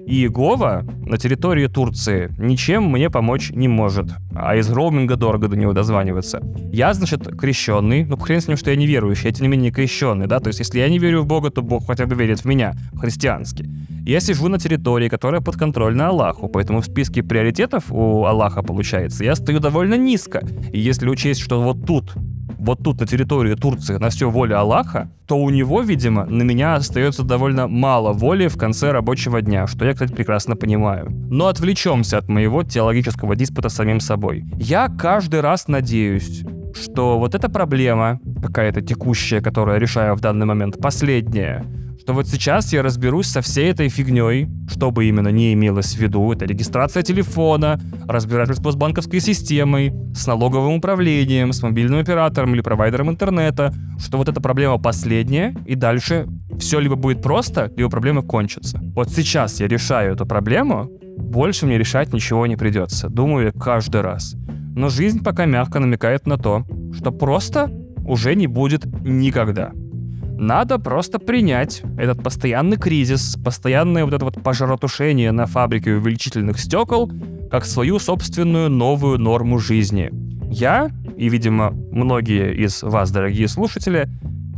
Иегова 0.06 0.84
на 1.04 1.18
территории 1.18 1.66
Турции 1.66 2.32
ничем 2.38 2.84
мне 2.84 3.10
помочь 3.10 3.50
не 3.50 3.66
может. 3.66 4.12
А 4.36 4.54
из 4.54 4.70
роуминга 4.70 5.16
дорого 5.16 5.48
до 5.48 5.56
него 5.56 5.72
дозваниваться. 5.72 6.40
Я, 6.72 6.94
значит, 6.94 7.26
крещенный. 7.36 8.04
Ну, 8.04 8.16
хрен 8.16 8.40
с 8.40 8.46
ним, 8.46 8.56
что 8.56 8.70
я 8.70 8.76
не 8.76 8.86
верующий, 8.86 9.26
я 9.26 9.32
тем 9.32 9.42
не 9.42 9.48
менее 9.48 9.72
крещенный, 9.72 10.28
да? 10.28 10.38
То 10.38 10.48
есть, 10.48 10.60
если 10.60 10.78
я 10.78 10.88
не 10.88 11.00
верю 11.00 11.22
в 11.22 11.26
Бога, 11.26 11.50
то 11.50 11.60
Бог 11.60 11.88
хотя 11.88 12.06
бы 12.06 12.14
верит 12.14 12.40
в 12.40 12.44
меня, 12.44 12.74
христиански. 12.96 13.68
Я 14.06 14.20
сижу 14.20 14.46
на 14.46 14.60
территории, 14.60 15.08
которая 15.08 15.40
подконтрольна 15.40 16.08
Аллаху, 16.08 16.48
поэтому 16.48 16.82
в 16.82 16.86
списке 16.86 17.24
приоритетов 17.24 17.86
у 17.90 18.24
Аллаха, 18.26 18.62
получается, 18.62 19.24
я 19.24 19.34
стою 19.34 19.58
довольно 19.58 19.94
низко. 19.94 20.46
И 20.72 20.78
если 20.78 21.08
учесть, 21.08 21.40
что 21.40 21.60
вот 21.60 21.84
тут 21.84 22.14
вот 22.66 22.82
тут, 22.82 23.00
на 23.00 23.06
территории 23.06 23.54
Турции, 23.54 23.96
на 23.96 24.10
все 24.10 24.28
воля 24.28 24.60
Аллаха, 24.60 25.08
то 25.26 25.38
у 25.38 25.50
него, 25.50 25.82
видимо, 25.82 26.26
на 26.26 26.42
меня 26.42 26.74
остается 26.74 27.22
довольно 27.22 27.68
мало 27.68 28.12
воли 28.12 28.48
в 28.48 28.58
конце 28.58 28.90
рабочего 28.90 29.40
дня, 29.40 29.66
что 29.66 29.84
я, 29.84 29.92
кстати, 29.92 30.12
прекрасно 30.12 30.56
понимаю. 30.56 31.08
Но 31.30 31.46
отвлечемся 31.46 32.18
от 32.18 32.28
моего 32.28 32.64
теологического 32.64 33.36
диспута 33.36 33.68
самим 33.68 34.00
собой. 34.00 34.44
Я 34.56 34.88
каждый 34.88 35.40
раз 35.40 35.68
надеюсь, 35.68 36.44
что 36.74 37.18
вот 37.18 37.34
эта 37.34 37.48
проблема, 37.48 38.20
какая-то 38.42 38.82
текущая, 38.82 39.40
которую 39.40 39.74
я 39.74 39.80
решаю 39.80 40.14
в 40.16 40.20
данный 40.20 40.46
момент, 40.46 40.78
последняя, 40.80 41.64
что 42.06 42.12
вот 42.12 42.28
сейчас 42.28 42.72
я 42.72 42.84
разберусь 42.84 43.26
со 43.26 43.40
всей 43.40 43.68
этой 43.68 43.88
фигней, 43.88 44.48
что 44.68 44.92
бы 44.92 45.06
именно 45.06 45.26
не 45.26 45.54
имелось 45.54 45.96
в 45.96 45.98
виду. 45.98 46.32
Это 46.32 46.44
регистрация 46.44 47.02
телефона, 47.02 47.80
разбирательство 48.06 48.70
с 48.70 48.76
банковской 48.76 49.18
системой, 49.18 49.92
с 50.14 50.24
налоговым 50.28 50.74
управлением, 50.74 51.52
с 51.52 51.60
мобильным 51.64 51.98
оператором 51.98 52.54
или 52.54 52.60
провайдером 52.60 53.10
интернета, 53.10 53.74
что 53.98 54.18
вот 54.18 54.28
эта 54.28 54.40
проблема 54.40 54.78
последняя, 54.78 55.52
и 55.66 55.74
дальше 55.74 56.28
все 56.60 56.78
либо 56.78 56.94
будет 56.94 57.22
просто, 57.22 57.72
либо 57.76 57.90
проблема 57.90 58.22
кончится. 58.22 58.80
Вот 58.94 59.10
сейчас 59.10 59.58
я 59.58 59.66
решаю 59.66 60.14
эту 60.14 60.26
проблему, 60.26 60.88
больше 61.18 61.66
мне 61.66 61.76
решать 61.76 62.12
ничего 62.12 62.46
не 62.46 62.54
придется. 62.54 63.08
Думаю 63.08 63.52
каждый 63.52 64.02
раз. 64.02 64.36
Но 64.76 64.90
жизнь 64.90 65.24
пока 65.24 65.44
мягко 65.44 65.80
намекает 65.80 66.24
на 66.24 66.38
то, 66.38 66.62
что 66.96 67.10
просто 67.10 67.68
уже 68.04 68.36
не 68.36 68.46
будет 68.46 68.84
никогда. 69.02 69.72
Надо 70.38 70.78
просто 70.78 71.18
принять 71.18 71.82
этот 71.96 72.22
постоянный 72.22 72.76
кризис, 72.76 73.36
постоянное 73.42 74.04
вот 74.04 74.12
это 74.12 74.24
вот 74.26 74.42
пожаротушение 74.42 75.32
на 75.32 75.46
фабрике 75.46 75.94
увеличительных 75.94 76.60
стекол, 76.60 77.10
как 77.50 77.64
свою 77.64 77.98
собственную 77.98 78.68
новую 78.68 79.18
норму 79.18 79.58
жизни. 79.58 80.10
Я, 80.50 80.90
и, 81.16 81.30
видимо, 81.30 81.70
многие 81.70 82.54
из 82.54 82.82
вас, 82.82 83.10
дорогие 83.10 83.48
слушатели, 83.48 84.10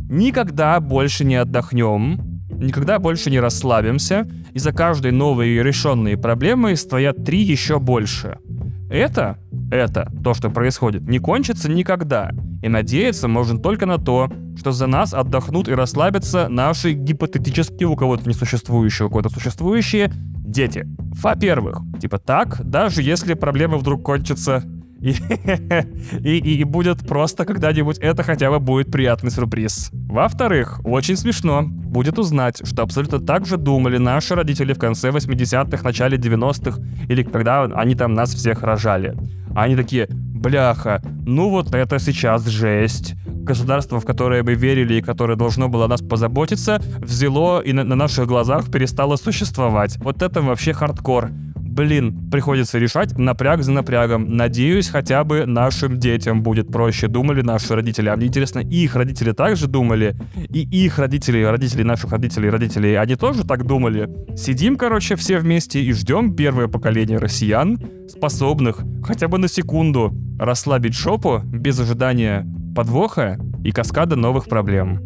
никогда 0.09 0.79
больше 0.81 1.23
не 1.23 1.35
отдохнем, 1.35 2.19
никогда 2.57 2.99
больше 2.99 3.31
не 3.31 3.39
расслабимся, 3.39 4.27
и 4.53 4.59
за 4.59 4.73
каждой 4.73 5.11
новой 5.13 5.63
решенной 5.63 6.17
проблемой 6.17 6.75
стоят 6.75 7.23
три 7.23 7.39
еще 7.39 7.79
больше. 7.79 8.37
Это, 8.89 9.37
это, 9.71 10.11
то, 10.23 10.33
что 10.33 10.49
происходит, 10.49 11.03
не 11.03 11.19
кончится 11.19 11.69
никогда. 11.69 12.31
И 12.63 12.69
надеяться 12.69 13.27
можно 13.27 13.59
только 13.59 13.85
на 13.85 13.97
то, 13.97 14.31
что 14.57 14.71
за 14.71 14.87
нас 14.87 15.13
отдохнут 15.13 15.67
и 15.69 15.73
расслабятся 15.73 16.49
наши 16.49 16.93
гипотетические, 16.93 17.87
у 17.87 17.95
кого-то 17.95 18.27
несуществующие, 18.27 19.05
у 19.07 19.09
кого-то 19.09 19.29
существующие 19.29 20.11
дети. 20.43 20.87
Во-первых, 20.97 21.81
типа 22.01 22.17
так, 22.17 22.61
даже 22.63 23.03
если 23.03 23.35
проблема 23.35 23.77
вдруг 23.77 24.03
кончится 24.03 24.63
и, 25.01 25.15
и, 26.23 26.37
и 26.37 26.63
будет 26.63 27.07
просто 27.07 27.45
когда-нибудь 27.45 27.97
это 27.99 28.23
хотя 28.23 28.49
бы 28.49 28.59
будет 28.59 28.91
приятный 28.91 29.31
сюрприз. 29.31 29.89
Во-вторых, 29.93 30.81
очень 30.83 31.15
смешно 31.15 31.63
будет 31.63 32.19
узнать, 32.19 32.61
что 32.65 32.83
абсолютно 32.83 33.19
так 33.19 33.45
же 33.45 33.57
думали 33.57 33.97
наши 33.97 34.35
родители 34.35 34.73
в 34.73 34.79
конце 34.79 35.09
80-х, 35.09 35.83
начале 35.83 36.17
90-х, 36.17 36.79
или 37.07 37.23
когда 37.23 37.63
они 37.63 37.95
там 37.95 38.13
нас 38.13 38.33
всех 38.33 38.63
рожали. 38.63 39.15
Они 39.55 39.75
такие, 39.75 40.07
бляха, 40.09 41.01
ну 41.25 41.49
вот 41.49 41.73
это 41.73 41.99
сейчас 41.99 42.45
жесть. 42.45 43.15
Государство, 43.25 43.99
в 43.99 44.05
которое 44.05 44.43
мы 44.43 44.53
верили 44.53 44.95
и 44.95 45.01
которое 45.01 45.35
должно 45.35 45.69
было 45.69 45.87
нас 45.87 46.01
позаботиться, 46.01 46.81
взяло 46.99 47.61
и 47.61 47.73
на, 47.73 47.83
на 47.83 47.95
наших 47.95 48.27
глазах 48.27 48.71
перестало 48.71 49.15
существовать. 49.15 49.97
Вот 49.97 50.21
это 50.21 50.41
вообще 50.41 50.73
хардкор 50.73 51.31
блин, 51.79 52.29
приходится 52.29 52.77
решать 52.77 53.17
напряг 53.17 53.63
за 53.63 53.71
напрягом. 53.71 54.35
Надеюсь, 54.35 54.89
хотя 54.89 55.23
бы 55.23 55.45
нашим 55.45 55.97
детям 55.97 56.43
будет 56.43 56.67
проще. 56.67 57.07
Думали 57.07 57.41
наши 57.41 57.73
родители. 57.73 58.09
А 58.09 58.17
мне 58.17 58.27
интересно, 58.27 58.59
их 58.59 58.95
родители 58.97 59.31
также 59.31 59.67
думали? 59.67 60.13
И 60.49 60.59
их 60.59 60.99
родители, 60.99 61.41
родители 61.41 61.83
наших 61.83 62.11
родителей, 62.11 62.49
родителей, 62.49 62.95
они 62.95 63.15
тоже 63.15 63.45
так 63.45 63.65
думали? 63.65 64.09
Сидим, 64.35 64.75
короче, 64.75 65.15
все 65.15 65.39
вместе 65.39 65.81
и 65.81 65.93
ждем 65.93 66.35
первое 66.35 66.67
поколение 66.67 67.17
россиян, 67.17 67.79
способных 68.09 68.81
хотя 69.01 69.29
бы 69.29 69.37
на 69.37 69.47
секунду 69.47 70.13
расслабить 70.37 70.95
шопу 70.95 71.39
без 71.45 71.79
ожидания 71.79 72.45
подвоха 72.75 73.39
и 73.63 73.71
каскада 73.71 74.17
новых 74.17 74.49
проблем. 74.49 74.99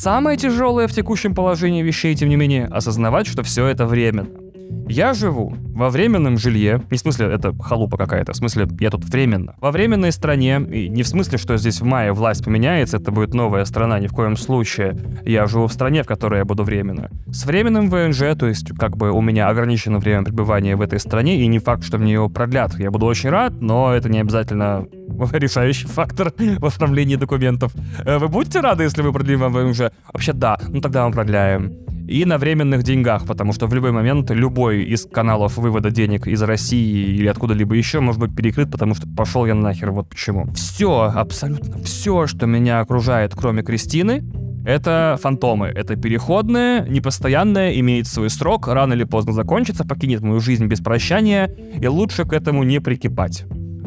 Самое 0.00 0.38
тяжелое 0.38 0.88
в 0.88 0.92
текущем 0.92 1.34
положении 1.34 1.82
вещей, 1.82 2.14
тем 2.14 2.30
не 2.30 2.36
менее, 2.36 2.64
осознавать, 2.64 3.26
что 3.26 3.42
все 3.42 3.66
это 3.66 3.84
временно. 3.84 4.49
Я 4.88 5.14
живу 5.14 5.54
во 5.72 5.88
временном 5.88 6.36
жилье, 6.36 6.82
не 6.90 6.96
в 6.96 7.00
смысле 7.00 7.26
это 7.26 7.54
халупа 7.62 7.96
какая-то, 7.96 8.32
в 8.32 8.36
смысле 8.36 8.66
я 8.80 8.90
тут 8.90 9.04
временно. 9.04 9.54
Во 9.60 9.70
временной 9.70 10.10
стране, 10.10 10.60
и 10.60 10.88
не 10.88 11.04
в 11.04 11.08
смысле, 11.08 11.38
что 11.38 11.56
здесь 11.56 11.80
в 11.80 11.84
мае 11.84 12.12
власть 12.12 12.44
поменяется, 12.44 12.96
это 12.96 13.12
будет 13.12 13.32
новая 13.32 13.64
страна, 13.64 14.00
ни 14.00 14.08
в 14.08 14.12
коем 14.12 14.36
случае. 14.36 14.98
Я 15.24 15.46
живу 15.46 15.68
в 15.68 15.72
стране, 15.72 16.02
в 16.02 16.06
которой 16.06 16.40
я 16.40 16.44
буду 16.44 16.64
временно. 16.64 17.08
С 17.28 17.46
временным 17.46 17.88
ВНЖ, 17.88 18.36
то 18.36 18.46
есть 18.46 18.76
как 18.76 18.96
бы 18.96 19.12
у 19.12 19.20
меня 19.20 19.48
ограничено 19.48 19.98
время 19.98 20.24
пребывания 20.24 20.74
в 20.74 20.82
этой 20.82 20.98
стране, 20.98 21.40
и 21.40 21.46
не 21.46 21.60
факт, 21.60 21.84
что 21.84 21.98
мне 21.98 22.14
его 22.14 22.28
продлят. 22.28 22.78
Я 22.78 22.90
буду 22.90 23.06
очень 23.06 23.30
рад, 23.30 23.60
но 23.60 23.94
это 23.94 24.08
не 24.08 24.20
обязательно 24.20 24.86
решающий 25.32 25.86
фактор 25.86 26.32
в 26.36 26.66
оформлении 26.66 27.16
документов. 27.16 27.72
Э, 28.04 28.18
вы 28.18 28.28
будете 28.28 28.60
рады, 28.60 28.82
если 28.82 29.02
мы 29.02 29.12
продлим 29.12 29.38
вам 29.38 29.52
ВНЖ? 29.52 29.92
Вообще 30.12 30.32
да, 30.32 30.58
ну 30.68 30.80
тогда 30.80 31.06
мы 31.06 31.12
продляем 31.12 31.72
и 32.10 32.24
на 32.24 32.38
временных 32.38 32.82
деньгах, 32.82 33.24
потому 33.24 33.52
что 33.52 33.68
в 33.68 33.74
любой 33.74 33.92
момент 33.92 34.30
любой 34.30 34.82
из 34.82 35.06
каналов 35.06 35.56
вывода 35.56 35.92
денег 35.92 36.26
из 36.26 36.42
России 36.42 37.14
или 37.14 37.28
откуда-либо 37.28 37.76
еще 37.76 38.00
может 38.00 38.20
быть 38.20 38.34
перекрыт, 38.34 38.70
потому 38.70 38.96
что 38.96 39.06
пошел 39.08 39.46
я 39.46 39.54
нахер, 39.54 39.92
вот 39.92 40.08
почему. 40.08 40.52
Все, 40.52 41.12
абсолютно 41.14 41.78
все, 41.84 42.26
что 42.26 42.46
меня 42.46 42.80
окружает, 42.80 43.32
кроме 43.36 43.62
Кристины, 43.62 44.24
это 44.66 45.18
фантомы, 45.22 45.68
это 45.68 45.94
переходное, 45.94 46.84
непостоянное, 46.88 47.78
имеет 47.78 48.08
свой 48.08 48.28
срок, 48.28 48.66
рано 48.66 48.94
или 48.94 49.04
поздно 49.04 49.32
закончится, 49.32 49.86
покинет 49.86 50.20
мою 50.20 50.40
жизнь 50.40 50.66
без 50.66 50.80
прощания, 50.80 51.54
и 51.80 51.86
лучше 51.86 52.24
к 52.24 52.32
этому 52.32 52.64
не 52.64 52.80
прикипать. 52.80 53.44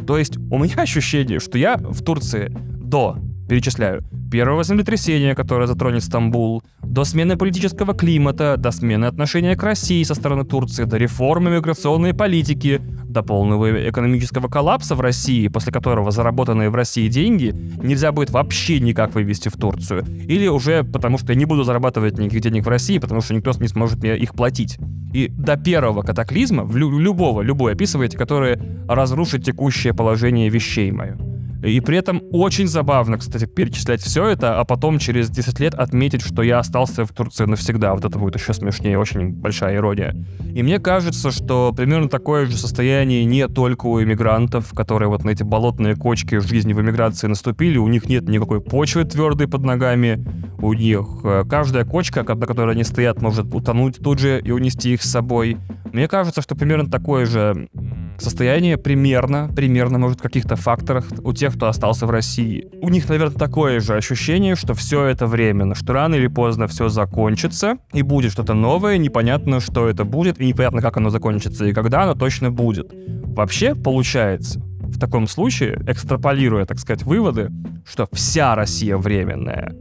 То 0.08 0.18
есть 0.18 0.38
у 0.38 0.58
меня 0.58 0.76
ощущение, 0.78 1.42
что 1.42 1.58
я 1.58 1.76
в 1.76 2.02
Турции 2.02 2.56
до 2.80 3.18
перечисляю. 3.54 4.04
Первого 4.32 4.64
землетрясения, 4.64 5.36
которое 5.36 5.68
затронет 5.68 6.04
Стамбул, 6.04 6.64
до 6.82 7.04
смены 7.04 7.38
политического 7.38 7.94
климата, 7.94 8.56
до 8.58 8.72
смены 8.72 9.06
отношения 9.06 9.56
к 9.56 9.62
России 9.62 10.02
со 10.02 10.16
стороны 10.16 10.44
Турции, 10.44 10.86
до 10.86 10.98
реформы 10.98 11.52
миграционной 11.52 12.16
политики, 12.16 12.82
до 13.06 13.22
полного 13.22 13.88
экономического 13.90 14.48
коллапса 14.48 14.96
в 14.96 15.02
России, 15.02 15.50
после 15.50 15.72
которого 15.72 16.10
заработанные 16.10 16.72
в 16.72 16.76
России 16.76 17.08
деньги 17.10 17.54
нельзя 17.84 18.12
будет 18.12 18.32
вообще 18.32 18.80
никак 18.80 19.14
вывести 19.14 19.50
в 19.50 19.54
Турцию. 19.54 20.04
Или 20.28 20.48
уже 20.48 20.84
потому, 20.84 21.20
что 21.20 21.32
я 21.32 21.38
не 21.38 21.46
буду 21.46 21.64
зарабатывать 21.64 22.18
никаких 22.18 22.42
денег 22.42 22.66
в 22.66 22.70
России, 22.70 22.98
потому 22.98 23.22
что 23.22 23.36
никто 23.36 23.52
не 23.60 23.68
сможет 23.68 24.02
мне 24.02 24.18
их 24.18 24.34
платить. 24.34 24.80
И 25.14 25.28
до 25.28 25.58
первого 25.58 26.02
катаклизма, 26.02 26.68
любого, 26.74 27.42
любой 27.42 27.74
описываете, 27.74 28.18
который 28.18 28.58
разрушит 28.90 29.46
текущее 29.46 29.94
положение 29.94 30.50
вещей 30.50 30.90
мое. 30.90 31.33
И 31.64 31.80
при 31.80 31.98
этом 31.98 32.22
очень 32.32 32.68
забавно, 32.68 33.18
кстати, 33.18 33.46
перечислять 33.46 34.02
все 34.02 34.28
это, 34.28 34.60
а 34.60 34.66
потом 34.66 35.00
через 35.00 35.30
10 35.30 35.60
лет 35.62 35.74
отметить, 35.74 36.22
что 36.22 36.44
я 36.44 36.60
остался 36.60 37.06
в 37.06 37.14
Турции 37.14 37.46
навсегда. 37.46 37.94
Вот 37.94 38.04
это 38.04 38.20
будет 38.20 38.36
еще 38.36 38.54
смешнее, 38.54 39.00
очень 39.00 39.30
большая 39.30 39.78
ирония. 39.78 40.14
И 40.54 40.62
мне 40.62 40.80
кажется, 40.80 41.32
что 41.32 41.72
примерно 41.72 42.10
такое 42.10 42.48
же 42.48 42.58
состояние 42.58 43.24
не 43.24 43.48
только 43.48 43.86
у 43.86 44.02
иммигрантов, 44.02 44.74
которые 44.74 45.08
вот 45.08 45.24
на 45.24 45.30
эти 45.30 45.44
болотные 45.44 45.96
кочки 45.96 46.36
в 46.36 46.46
жизни 46.46 46.74
в 46.74 46.82
эмиграции 46.82 47.28
наступили, 47.28 47.78
у 47.78 47.88
них 47.88 48.10
нет 48.10 48.28
никакой 48.28 48.60
почвы 48.60 49.06
твердой 49.06 49.48
под 49.48 49.64
ногами, 49.64 50.26
у 50.60 50.74
них 50.74 51.06
э, 51.24 51.44
каждая 51.50 51.86
кочка, 51.86 52.24
на 52.24 52.46
которой 52.46 52.74
они 52.74 52.84
стоят, 52.84 53.22
может 53.22 53.54
утонуть 53.54 54.00
тут 54.00 54.20
же 54.20 54.42
и 54.42 54.52
унести 54.52 54.94
их 54.94 55.02
с 55.02 55.10
собой. 55.10 55.58
Мне 55.94 56.08
кажется, 56.08 56.42
что 56.42 56.56
примерно 56.56 56.90
такое 56.90 57.26
же 57.26 57.70
состояние 58.18 58.78
примерно, 58.78 59.50
примерно, 59.56 60.00
может, 60.00 60.20
в 60.20 60.24
каких-то 60.24 60.56
факторах 60.56 61.06
у 61.24 61.34
тех, 61.34 61.56
кто 61.56 61.68
остался 61.68 62.06
в 62.06 62.12
России. 62.12 62.68
У 62.82 62.90
них, 62.90 63.10
наверное, 63.10 63.38
такое 63.38 63.80
же 63.80 63.96
ощущение, 63.96 64.56
что 64.56 64.74
все 64.74 65.06
это 65.06 65.28
временно, 65.28 65.76
что 65.76 65.94
рано 65.94 66.16
или 66.16 66.28
поздно 66.28 66.68
все 66.68 66.90
закончится, 66.90 67.78
и 67.94 68.02
будет 68.02 68.32
что-то 68.32 68.54
новое, 68.54 68.98
непонятно, 68.98 69.60
что 69.60 69.88
это 69.88 70.04
будет, 70.06 70.40
и 70.40 70.48
непонятно, 70.48 70.82
как 70.82 70.98
оно 70.98 71.10
закончится, 71.10 71.66
и 71.66 71.74
когда 71.74 72.04
оно 72.04 72.16
точно 72.16 72.52
будет. 72.52 72.92
Вообще, 73.36 73.76
получается, 73.76 74.60
в 74.60 75.00
таком 75.00 75.28
случае, 75.28 75.82
экстраполируя, 75.88 76.66
так 76.66 76.80
сказать, 76.80 77.04
выводы, 77.04 77.50
что 77.86 78.08
вся 78.12 78.56
Россия 78.56 78.98
временная, 78.98 79.74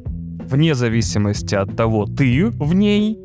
вне 0.49 0.75
зависимости 0.75 1.55
от 1.55 1.77
того, 1.77 2.07
ты 2.07 2.47
в 2.47 2.75
ней 2.75 3.19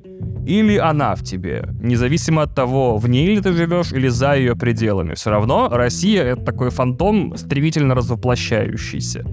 или 0.46 0.78
она 0.78 1.16
в 1.16 1.24
тебе. 1.24 1.70
Независимо 1.82 2.44
от 2.44 2.56
того, 2.56 2.98
в 2.98 3.10
ней 3.10 3.36
ли 3.36 3.42
ты 3.42 3.52
живешь 3.52 3.92
или 3.92 4.08
за 4.08 4.36
ее 4.36 4.56
пределами. 4.56 5.14
Все 5.14 5.30
равно 5.30 5.70
Россия— 5.70 6.24
это 6.34 6.46
такой 6.46 6.70
фантом, 6.70 7.36
стремительно 7.36 7.96
развоплощающийся. 7.96 9.26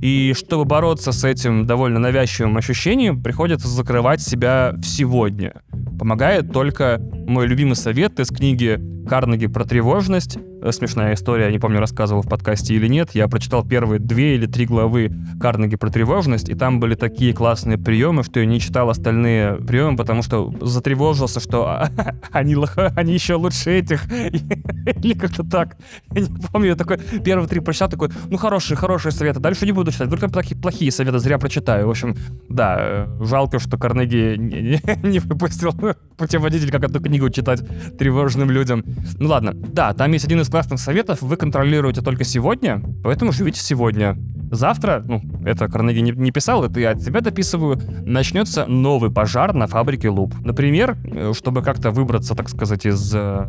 И 0.00 0.32
чтобы 0.34 0.64
бороться 0.64 1.12
с 1.12 1.24
этим 1.24 1.66
довольно 1.66 2.00
навязчивым 2.00 2.56
ощущением, 2.56 3.22
приходится 3.22 3.68
закрывать 3.68 4.20
себя 4.20 4.72
в 4.76 4.84
сегодня. 4.84 5.62
Помогает 5.98 6.52
только 6.52 6.98
мой 7.28 7.46
любимый 7.46 7.76
совет 7.76 8.18
из 8.18 8.28
книги 8.28 8.80
Карнеги 9.08 9.46
про 9.46 9.64
тревожность. 9.64 10.38
Э, 10.62 10.70
смешная 10.72 11.14
история, 11.14 11.50
не 11.50 11.58
помню, 11.58 11.80
рассказывал 11.80 12.22
в 12.22 12.28
подкасте 12.28 12.74
или 12.74 12.86
нет. 12.86 13.10
Я 13.14 13.28
прочитал 13.28 13.64
первые 13.64 13.98
две 13.98 14.36
или 14.36 14.46
три 14.46 14.64
главы 14.64 15.12
Карнеги 15.40 15.76
про 15.76 15.90
тревожность, 15.90 16.48
и 16.48 16.54
там 16.54 16.78
были 16.80 16.94
такие 16.94 17.34
классные 17.34 17.78
приемы, 17.78 18.22
что 18.22 18.40
я 18.40 18.46
не 18.46 18.60
читал 18.60 18.88
остальные 18.90 19.56
приемы, 19.56 19.96
потому 19.96 20.22
что 20.22 20.54
затревожился, 20.60 21.40
что 21.40 21.88
они, 22.32 22.56
они 22.96 23.12
еще 23.12 23.34
лучше 23.34 23.72
этих. 23.72 24.10
Или 24.12 25.14
как-то 25.14 25.42
так. 25.42 25.76
Я 26.12 26.20
не 26.22 26.28
помню, 26.52 26.68
я 26.68 26.76
такой 26.76 26.98
первые 26.98 27.48
три 27.48 27.60
прочитал, 27.60 27.88
такой, 27.88 28.10
ну 28.28 28.36
хорошие, 28.36 28.76
хорошие 28.76 29.12
советы. 29.12 29.40
Дальше 29.40 29.66
не 29.66 29.72
буду 29.72 29.90
читать. 29.90 30.06
Вдруг 30.06 30.20
там 30.20 30.30
плохие 30.60 30.92
советы, 30.92 31.18
зря 31.18 31.38
прочитаю. 31.38 31.86
В 31.86 31.90
общем, 31.90 32.14
да, 32.48 32.76
э, 32.78 33.06
жалко, 33.24 33.58
что 33.58 33.76
Карнеги 33.78 34.36
не, 34.38 34.60
не, 34.60 35.08
не 35.08 35.18
выпустил 35.18 35.72
путеводитель, 36.16 36.70
как 36.70 36.84
эту 36.84 37.00
книгу 37.00 37.28
читать 37.30 37.62
тревожным 37.98 38.50
людям. 38.50 38.84
Ну 39.18 39.28
ладно, 39.28 39.52
да, 39.54 39.92
там 39.92 40.12
есть 40.12 40.24
один 40.24 40.40
из 40.40 40.48
классных 40.48 40.80
советов, 40.80 41.22
вы 41.22 41.36
контролируете 41.36 42.00
только 42.00 42.24
сегодня, 42.24 42.82
поэтому 43.02 43.32
живите 43.32 43.60
сегодня. 43.60 44.16
Завтра, 44.52 45.02
ну, 45.06 45.22
это 45.46 45.66
Карнеги 45.66 46.00
не, 46.00 46.10
не 46.10 46.30
писал, 46.30 46.62
это 46.62 46.78
я 46.78 46.90
от 46.90 47.00
себя 47.00 47.22
дописываю, 47.22 47.80
начнется 48.04 48.66
новый 48.66 49.10
пожар 49.10 49.54
на 49.54 49.66
фабрике 49.66 50.10
Луп. 50.10 50.34
Например, 50.44 50.96
э, 51.04 51.32
чтобы 51.34 51.62
как-то 51.62 51.90
выбраться, 51.90 52.34
так 52.34 52.50
сказать, 52.50 52.84
из 52.84 53.14
э, 53.14 53.46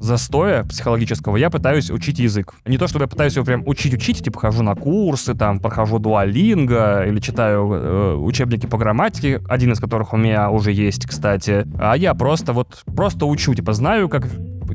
застоя 0.00 0.64
психологического, 0.64 1.36
я 1.36 1.50
пытаюсь 1.50 1.90
учить 1.90 2.18
язык. 2.18 2.54
Не 2.64 2.78
то, 2.78 2.88
чтобы 2.88 3.04
я 3.04 3.08
пытаюсь 3.08 3.36
его 3.36 3.44
прям 3.44 3.64
учить-учить, 3.66 4.24
типа 4.24 4.40
хожу 4.40 4.62
на 4.62 4.74
курсы, 4.74 5.34
там, 5.34 5.60
прохожу 5.60 5.98
дуалинго 5.98 7.04
или 7.06 7.20
читаю 7.20 7.70
э, 7.70 8.14
учебники 8.14 8.64
по 8.64 8.78
грамматике, 8.78 9.42
один 9.48 9.72
из 9.72 9.78
которых 9.78 10.14
у 10.14 10.16
меня 10.16 10.50
уже 10.50 10.72
есть, 10.72 11.06
кстати. 11.06 11.66
А 11.78 11.98
я 11.98 12.14
просто 12.14 12.54
вот, 12.54 12.82
просто 12.86 13.26
учу, 13.26 13.54
типа, 13.54 13.74
знаю, 13.74 14.08
как 14.08 14.26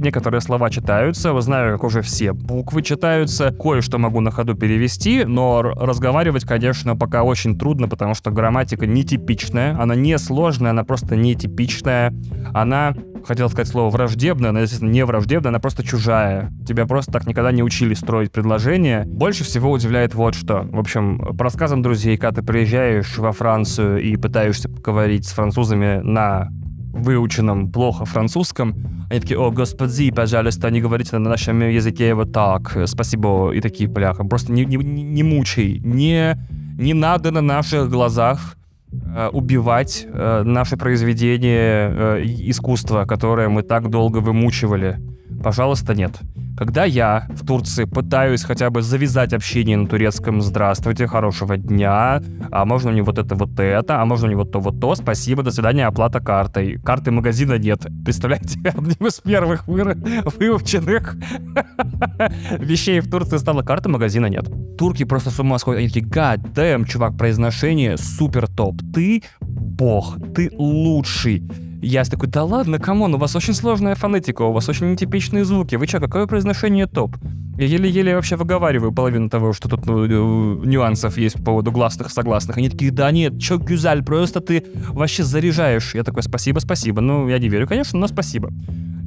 некоторые 0.02 0.42
слова 0.42 0.70
читаются, 0.70 1.40
знаю, 1.42 1.74
как 1.74 1.84
уже 1.84 2.02
все 2.02 2.34
буквы 2.34 2.82
читаются, 2.82 3.52
кое-что 3.52 3.98
могу 3.98 4.20
на 4.20 4.32
ходу 4.32 4.56
перевести, 4.56 5.24
но 5.26 5.62
разговаривать, 5.62 6.46
конечно, 6.46 6.96
пока 6.96 7.24
очень 7.24 7.58
трудно, 7.58 7.88
потому 7.88 8.14
что 8.14 8.32
грамматика 8.32 8.86
нетипичная, 8.86 9.78
она 9.80 9.96
не 9.96 10.18
сложная, 10.18 10.72
она 10.72 10.84
просто 10.84 11.16
нетипичная, 11.16 12.14
она 12.54 12.94
хотел 13.26 13.50
сказать 13.50 13.68
слово 13.68 13.90
враждебная, 13.90 14.52
но, 14.52 14.60
естественно, 14.60 14.90
не 14.90 15.06
враждебная, 15.06 15.50
она 15.50 15.60
просто 15.60 15.84
чужая. 15.84 16.52
Тебя 16.68 16.86
просто 16.86 17.12
так 17.12 17.28
никогда 17.28 17.52
не 17.52 17.64
учили 17.64 17.94
строить 17.94 18.32
предложения. 18.32 19.04
Больше 19.06 19.44
всего 19.44 19.72
удивляет 19.72 20.16
вот 20.16 20.36
что. 20.36 20.68
В 20.72 20.80
общем, 20.80 21.36
по 21.38 21.44
рассказам 21.44 21.82
друзей, 21.82 22.18
когда 22.18 22.42
ты 22.42 22.48
приезжаешь 22.48 23.18
во 23.18 23.32
Францию 23.32 24.02
и 24.02 24.16
пытаешься 24.16 24.70
поговорить 24.70 25.26
с 25.26 25.34
французами 25.34 26.02
на 26.04 26.50
выученном 26.94 27.72
плохо 27.72 28.06
французском, 28.06 28.76
они 29.10 29.20
такие, 29.20 29.40
о, 29.40 29.52
господи, 29.52 30.12
пожалуйста, 30.12 30.70
не 30.70 30.82
говорите 30.82 31.18
на 31.18 31.30
нашем 31.30 31.62
языке 31.62 32.14
вот 32.14 32.32
так, 32.32 32.78
спасибо, 32.86 33.52
и 33.52 33.62
такие, 33.62 33.90
бляха, 33.90 34.24
просто 34.24 34.52
не, 34.52 34.66
не, 34.66 34.78
не 34.78 35.24
мучай, 35.24 35.80
не, 35.84 36.38
не 36.78 36.94
надо 36.94 37.32
на 37.32 37.42
наших 37.42 37.90
глазах 37.90 38.58
Э, 39.16 39.30
убивать 39.32 40.06
э, 40.06 40.44
наше 40.44 40.76
произведение 40.76 41.90
э, 41.90 42.24
искусства, 42.26 43.06
которое 43.06 43.48
мы 43.48 43.64
так 43.64 43.90
долго 43.90 44.18
вымучивали. 44.18 45.00
Пожалуйста, 45.44 45.96
нет. 45.96 46.20
Когда 46.58 46.86
я 46.86 47.26
в 47.30 47.46
Турции 47.46 47.86
пытаюсь 47.86 48.44
хотя 48.44 48.70
бы 48.70 48.84
завязать 48.84 49.34
общение 49.34 49.78
на 49.78 49.88
турецком 49.88 50.42
«Здравствуйте, 50.42 51.08
хорошего 51.08 51.58
дня», 51.58 52.22
а 52.52 52.66
можно 52.66 52.92
мне 52.92 53.02
вот 53.02 53.18
это, 53.18 53.34
вот 53.34 53.60
это, 53.60 54.00
а 54.00 54.06
можно 54.06 54.28
мне 54.28 54.36
вот 54.36 54.52
то, 54.52 54.60
вот 54.60 54.80
то, 54.80 54.94
спасибо, 54.94 55.42
до 55.42 55.52
свидания, 55.52 55.88
оплата 55.88 56.20
картой. 56.20 56.80
Карты 56.84 57.10
магазина 57.12 57.58
нет. 57.58 57.88
Представляете, 58.06 58.60
одним 58.64 59.08
из 59.08 59.20
первых 59.22 59.68
вы... 59.68 59.96
выученных 60.38 61.16
вещей 62.60 63.00
в 63.00 63.10
Турции 63.10 63.38
стала 63.38 63.64
карта 63.64 63.90
магазина 63.90 64.28
нет. 64.28 64.48
Турки 64.78 65.04
просто 65.04 65.32
с 65.32 65.40
ума 65.40 65.58
сходят, 65.58 65.80
они 65.80 65.88
такие, 65.88 66.06
god 66.06 66.54
damn, 66.54 66.86
чувак, 66.86 67.18
произношение 67.18 67.98
супер 67.98 68.48
топ. 68.48 68.80
Ты 68.94 69.24
бог, 69.40 70.18
ты 70.36 70.52
лучший. 70.54 71.44
Я 71.82 72.04
такой, 72.04 72.30
да 72.30 72.44
ладно, 72.44 72.78
come 72.78 73.00
on, 73.00 73.16
у 73.16 73.18
вас 73.18 73.36
очень 73.36 73.56
сложная 73.56 73.96
фонетика, 73.96 74.44
у 74.44 74.52
вас 74.52 74.70
очень 74.70 74.92
нетипичные 74.92 75.44
звуки. 75.44 75.76
Вы 75.76 75.88
что, 75.88 76.00
какое 76.00 76.28
произношение 76.28 76.86
топ? 76.86 77.18
Я 77.58 77.66
еле-еле 77.66 78.16
вообще 78.16 78.36
выговариваю 78.36 78.92
половину 78.92 79.30
того, 79.30 79.52
что 79.52 79.68
тут 79.68 79.86
ну, 79.88 80.06
э, 80.06 80.66
нюансов 80.66 81.18
есть 81.18 81.38
по 81.38 81.44
поводу 81.44 81.72
гласных, 81.72 82.12
согласных. 82.12 82.58
Они 82.58 82.70
такие, 82.70 82.92
да 82.92 83.12
нет, 83.12 83.40
чё, 83.40 83.58
güzel, 83.58 84.04
просто 84.04 84.42
ты 84.42 84.64
вообще 84.90 85.24
заряжаешь. 85.24 85.96
Я 85.96 86.04
такой, 86.04 86.22
спасибо, 86.22 86.60
спасибо. 86.60 87.02
Ну, 87.02 87.28
я 87.28 87.40
не 87.40 87.50
верю, 87.50 87.68
конечно, 87.68 87.98
но 88.00 88.08
спасибо. 88.08 88.52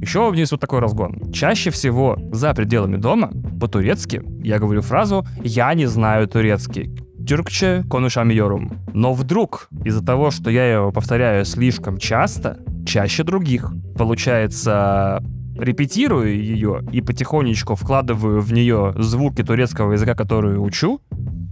Еще 0.01 0.19
у 0.19 0.33
вот 0.33 0.59
такой 0.59 0.79
разгон. 0.79 1.31
Чаще 1.31 1.69
всего 1.69 2.17
за 2.31 2.53
пределами 2.53 2.97
дома 2.97 3.31
по-турецки 3.59 4.21
я 4.43 4.59
говорю 4.59 4.81
фразу 4.81 5.25
«я 5.43 5.73
не 5.73 5.85
знаю 5.85 6.27
турецкий». 6.27 7.04
Тюркче 7.27 7.83
конушамьорум. 7.89 8.79
Но 8.93 9.13
вдруг, 9.13 9.69
из-за 9.83 10.05
того, 10.05 10.31
что 10.31 10.49
я 10.49 10.71
его 10.71 10.91
повторяю 10.91 11.45
слишком 11.45 11.97
часто, 11.97 12.59
чаще 12.85 13.23
других, 13.23 13.73
получается, 13.97 15.23
репетирую 15.57 16.43
ее 16.43 16.81
и 16.91 17.01
потихонечку 17.01 17.75
вкладываю 17.75 18.41
в 18.41 18.53
нее 18.53 18.93
звуки 18.97 19.43
турецкого 19.43 19.93
языка, 19.93 20.13
которые 20.13 20.59
учу, 20.59 21.01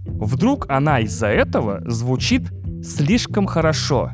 вдруг 0.05 0.65
она 0.69 0.99
из-за 0.99 1.27
этого 1.27 1.81
звучит 1.85 2.51
слишком 2.83 3.47
хорошо. 3.47 4.11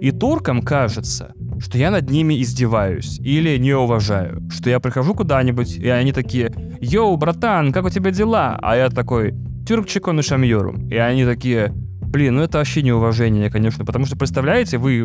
И 0.00 0.10
туркам 0.10 0.62
кажется, 0.62 1.32
что 1.58 1.78
я 1.78 1.90
над 1.90 2.10
ними 2.10 2.40
издеваюсь 2.40 3.18
или 3.18 3.56
не 3.58 3.72
уважаю, 3.72 4.48
что 4.50 4.70
я 4.70 4.78
прихожу 4.78 5.14
куда-нибудь, 5.14 5.76
и 5.76 5.88
они 5.88 6.12
такие 6.12 6.52
«Йоу, 6.80 7.16
братан, 7.16 7.72
как 7.72 7.84
у 7.84 7.90
тебя 7.90 8.10
дела?» 8.10 8.58
А 8.62 8.76
я 8.76 8.90
такой 8.90 9.34
Тюркчикон 9.68 10.18
и 10.18 10.22
Шамьорум. 10.22 10.88
И 10.88 10.96
они 10.96 11.26
такие, 11.26 11.74
блин, 12.00 12.36
ну 12.36 12.42
это 12.42 12.56
вообще 12.56 12.80
неуважение, 12.80 13.50
конечно, 13.50 13.84
потому 13.84 14.06
что, 14.06 14.16
представляете, 14.16 14.78
вы 14.78 15.00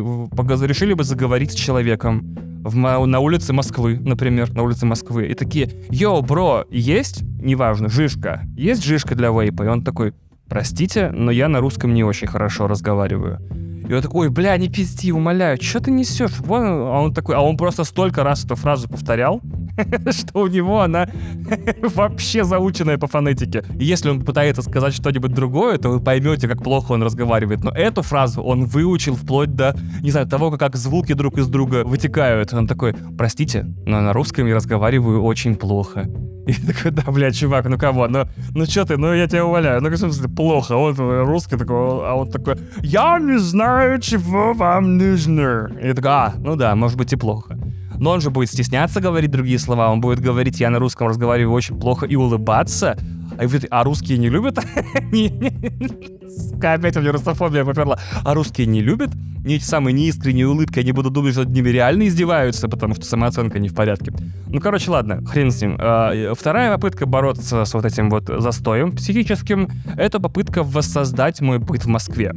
решили 0.66 0.94
бы 0.94 1.04
заговорить 1.04 1.52
с 1.52 1.54
человеком 1.54 2.34
в, 2.64 2.74
на 2.74 3.18
улице 3.20 3.52
Москвы, 3.52 3.98
например, 4.00 4.54
на 4.54 4.62
улице 4.62 4.86
Москвы, 4.86 5.26
и 5.26 5.34
такие, 5.34 5.70
йоу, 5.90 6.22
бро, 6.22 6.64
есть, 6.70 7.20
неважно, 7.42 7.90
жишка, 7.90 8.44
есть 8.56 8.82
жишка 8.82 9.14
для 9.14 9.28
вейпа? 9.28 9.64
И 9.64 9.68
он 9.68 9.84
такой, 9.84 10.14
простите, 10.48 11.10
но 11.10 11.30
я 11.30 11.48
на 11.48 11.60
русском 11.60 11.92
не 11.92 12.02
очень 12.02 12.26
хорошо 12.26 12.66
разговариваю. 12.66 13.42
И 13.86 13.92
он 13.92 14.00
такой, 14.00 14.30
бля, 14.30 14.56
не 14.56 14.70
пизди, 14.70 15.12
умоляю, 15.12 15.60
что 15.60 15.80
ты 15.80 15.90
несешь? 15.90 16.38
Вон, 16.38 16.62
а 16.64 17.02
он 17.02 17.12
такой, 17.12 17.36
а 17.36 17.42
он 17.42 17.58
просто 17.58 17.84
столько 17.84 18.24
раз 18.24 18.46
эту 18.46 18.56
фразу 18.56 18.88
повторял, 18.88 19.42
что 20.10 20.40
у 20.40 20.46
него 20.46 20.80
она 20.80 21.08
вообще 21.82 22.44
заученная 22.44 22.98
по 22.98 23.06
фонетике. 23.06 23.64
И 23.78 23.84
если 23.84 24.10
он 24.10 24.22
пытается 24.22 24.62
сказать 24.62 24.94
что-нибудь 24.94 25.32
другое, 25.32 25.78
то 25.78 25.88
вы 25.90 26.00
поймете, 26.00 26.48
как 26.48 26.62
плохо 26.62 26.92
он 26.92 27.02
разговаривает. 27.02 27.64
Но 27.64 27.70
эту 27.70 28.02
фразу 28.02 28.42
он 28.42 28.64
выучил 28.66 29.14
вплоть 29.14 29.54
до, 29.54 29.76
не 30.02 30.10
знаю, 30.10 30.26
того, 30.26 30.50
как 30.52 30.76
звуки 30.76 31.12
друг 31.14 31.38
из 31.38 31.48
друга 31.48 31.84
вытекают. 31.84 32.52
Он 32.52 32.66
такой, 32.66 32.94
простите, 33.16 33.64
но 33.86 34.00
на 34.00 34.12
русском 34.12 34.46
я 34.46 34.54
разговариваю 34.54 35.22
очень 35.22 35.56
плохо. 35.56 36.08
И 36.46 36.52
такой, 36.54 36.90
да, 36.90 37.10
бля, 37.10 37.30
чувак, 37.30 37.66
ну 37.68 37.78
кого, 37.78 38.06
ну, 38.08 38.24
ну 38.54 38.66
что 38.66 38.84
ты, 38.84 38.98
ну 38.98 39.14
я 39.14 39.26
тебя 39.26 39.46
умоляю, 39.46 39.80
ну 39.80 39.88
в 39.88 39.96
смысле, 39.96 40.28
плохо, 40.28 40.72
он 40.72 40.94
русский 40.94 41.56
такой, 41.56 41.76
а 41.76 42.14
он 42.14 42.30
такой, 42.30 42.56
я 42.82 43.18
не 43.18 43.38
знаю, 43.38 43.98
чего 44.00 44.52
вам 44.52 44.98
нужно. 44.98 45.70
И 45.82 45.92
такой, 45.94 46.10
а, 46.10 46.34
ну 46.36 46.56
да, 46.56 46.74
может 46.74 46.98
быть 46.98 47.12
и 47.12 47.16
плохо. 47.16 47.58
Но 47.98 48.10
он 48.10 48.20
же 48.20 48.30
будет 48.30 48.50
стесняться 48.50 49.00
говорить 49.00 49.30
другие 49.30 49.58
слова, 49.58 49.90
он 49.90 50.00
будет 50.00 50.20
говорить, 50.20 50.60
я 50.60 50.70
на 50.70 50.78
русском 50.78 51.08
разговариваю 51.08 51.54
очень 51.54 51.78
плохо, 51.78 52.06
и 52.06 52.16
улыбаться, 52.16 52.96
а, 53.38 53.44
а 53.70 53.84
русские 53.84 54.18
не 54.18 54.28
любят? 54.28 54.58
Опять 56.62 56.96
у 56.96 57.00
меня 57.00 57.12
русофобия 57.12 57.64
поперла. 57.64 57.98
А 58.24 58.34
русские 58.34 58.66
не 58.66 58.80
любят? 58.80 59.10
Не 59.44 59.56
эти 59.56 59.64
самые 59.64 59.92
неискренние 59.92 60.48
улыбки, 60.48 60.78
они 60.78 60.92
будут 60.92 61.12
думать, 61.12 61.32
что 61.32 61.44
над 61.44 61.52
ними 61.52 61.68
реально 61.68 62.08
издеваются, 62.08 62.68
потому 62.68 62.94
что 62.94 63.04
самооценка 63.04 63.58
не 63.58 63.68
в 63.68 63.74
порядке. 63.74 64.12
Ну, 64.46 64.60
короче, 64.60 64.90
ладно, 64.90 65.24
хрен 65.26 65.50
с 65.50 65.60
ним. 65.60 65.76
А, 65.78 66.32
вторая 66.34 66.72
попытка 66.72 67.06
бороться 67.06 67.64
с 67.64 67.74
вот 67.74 67.84
этим 67.84 68.08
вот 68.08 68.30
застоем 68.38 68.92
психическим, 68.92 69.68
это 69.96 70.20
попытка 70.20 70.62
воссоздать 70.62 71.40
мой 71.40 71.58
быт 71.58 71.84
в 71.84 71.88
Москве. 71.88 72.32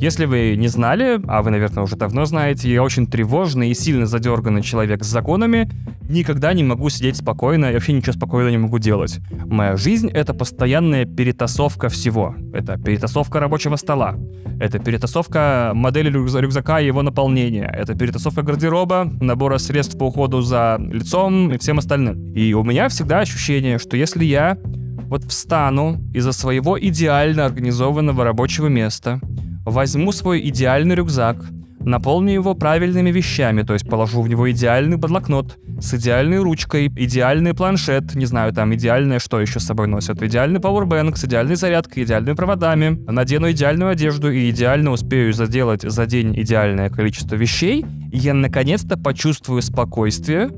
Если 0.00 0.26
вы 0.26 0.54
не 0.56 0.68
знали, 0.68 1.20
а 1.26 1.42
вы, 1.42 1.50
наверное, 1.50 1.82
уже 1.82 1.96
давно 1.96 2.24
знаете, 2.24 2.72
я 2.72 2.84
очень 2.84 3.08
тревожный 3.08 3.70
и 3.70 3.74
сильно 3.74 4.06
задерганный 4.06 4.62
человек 4.62 5.02
с 5.02 5.08
законами, 5.08 5.68
никогда 6.08 6.52
не 6.52 6.62
могу 6.62 6.88
сидеть 6.88 7.16
спокойно 7.16 7.66
и 7.66 7.74
вообще 7.74 7.94
ничего 7.94 8.12
спокойно 8.12 8.48
не 8.48 8.58
могу 8.58 8.78
делать. 8.78 9.18
Моя 9.46 9.76
жизнь— 9.76 10.08
это 10.14 10.34
постоянная 10.34 11.04
перетасовка 11.04 11.88
всего. 11.88 12.36
Это 12.54 12.78
перетасовка 12.78 13.40
рабочего 13.40 13.74
стола, 13.74 14.14
это 14.60 14.78
перетасовка 14.78 15.72
модели 15.74 16.10
рюкзака 16.10 16.78
и 16.78 16.86
его 16.86 17.02
наполнения, 17.02 17.68
это 17.76 17.96
перетасовка 17.96 18.42
гардероба, 18.42 19.10
набора 19.20 19.58
средств 19.58 19.98
по 19.98 20.04
уходу 20.04 20.42
за 20.42 20.78
лицом 20.78 21.52
и 21.52 21.58
всем 21.58 21.78
остальным. 21.78 22.24
И 22.34 22.52
у 22.54 22.62
меня 22.62 22.88
всегда 22.88 23.18
ощущение, 23.18 23.80
что 23.80 23.96
если 23.96 24.24
я 24.24 24.58
вот 25.08 25.24
встану 25.24 25.98
из-за 26.14 26.30
своего 26.30 26.78
идеально 26.78 27.46
организованного 27.46 28.22
рабочего 28.22 28.68
места, 28.68 29.20
возьму 29.70 30.12
свой 30.12 30.40
идеальный 30.48 30.94
рюкзак, 30.94 31.44
наполню 31.80 32.34
его 32.34 32.54
правильными 32.54 33.10
вещами, 33.10 33.62
то 33.62 33.72
есть 33.72 33.88
положу 33.88 34.22
в 34.22 34.28
него 34.28 34.50
идеальный 34.50 34.96
блокнот 34.96 35.58
с 35.80 35.94
идеальной 35.94 36.38
ручкой, 36.38 36.88
идеальный 36.88 37.54
планшет, 37.54 38.14
не 38.14 38.26
знаю, 38.26 38.52
там 38.52 38.74
идеальное, 38.74 39.18
что 39.18 39.40
еще 39.40 39.60
с 39.60 39.64
собой 39.64 39.86
носят, 39.86 40.22
идеальный 40.22 40.60
пауэрбэнк 40.60 41.16
с 41.16 41.24
идеальной 41.24 41.56
зарядкой, 41.56 42.04
идеальными 42.04 42.34
проводами, 42.34 43.00
надену 43.10 43.50
идеальную 43.50 43.90
одежду 43.90 44.30
и 44.30 44.50
идеально 44.50 44.90
успею 44.90 45.32
заделать 45.32 45.82
за 45.82 46.06
день 46.06 46.38
идеальное 46.40 46.90
количество 46.90 47.36
вещей, 47.36 47.84
я 48.12 48.34
наконец-то 48.34 48.98
почувствую 48.98 49.62
спокойствие, 49.62 50.50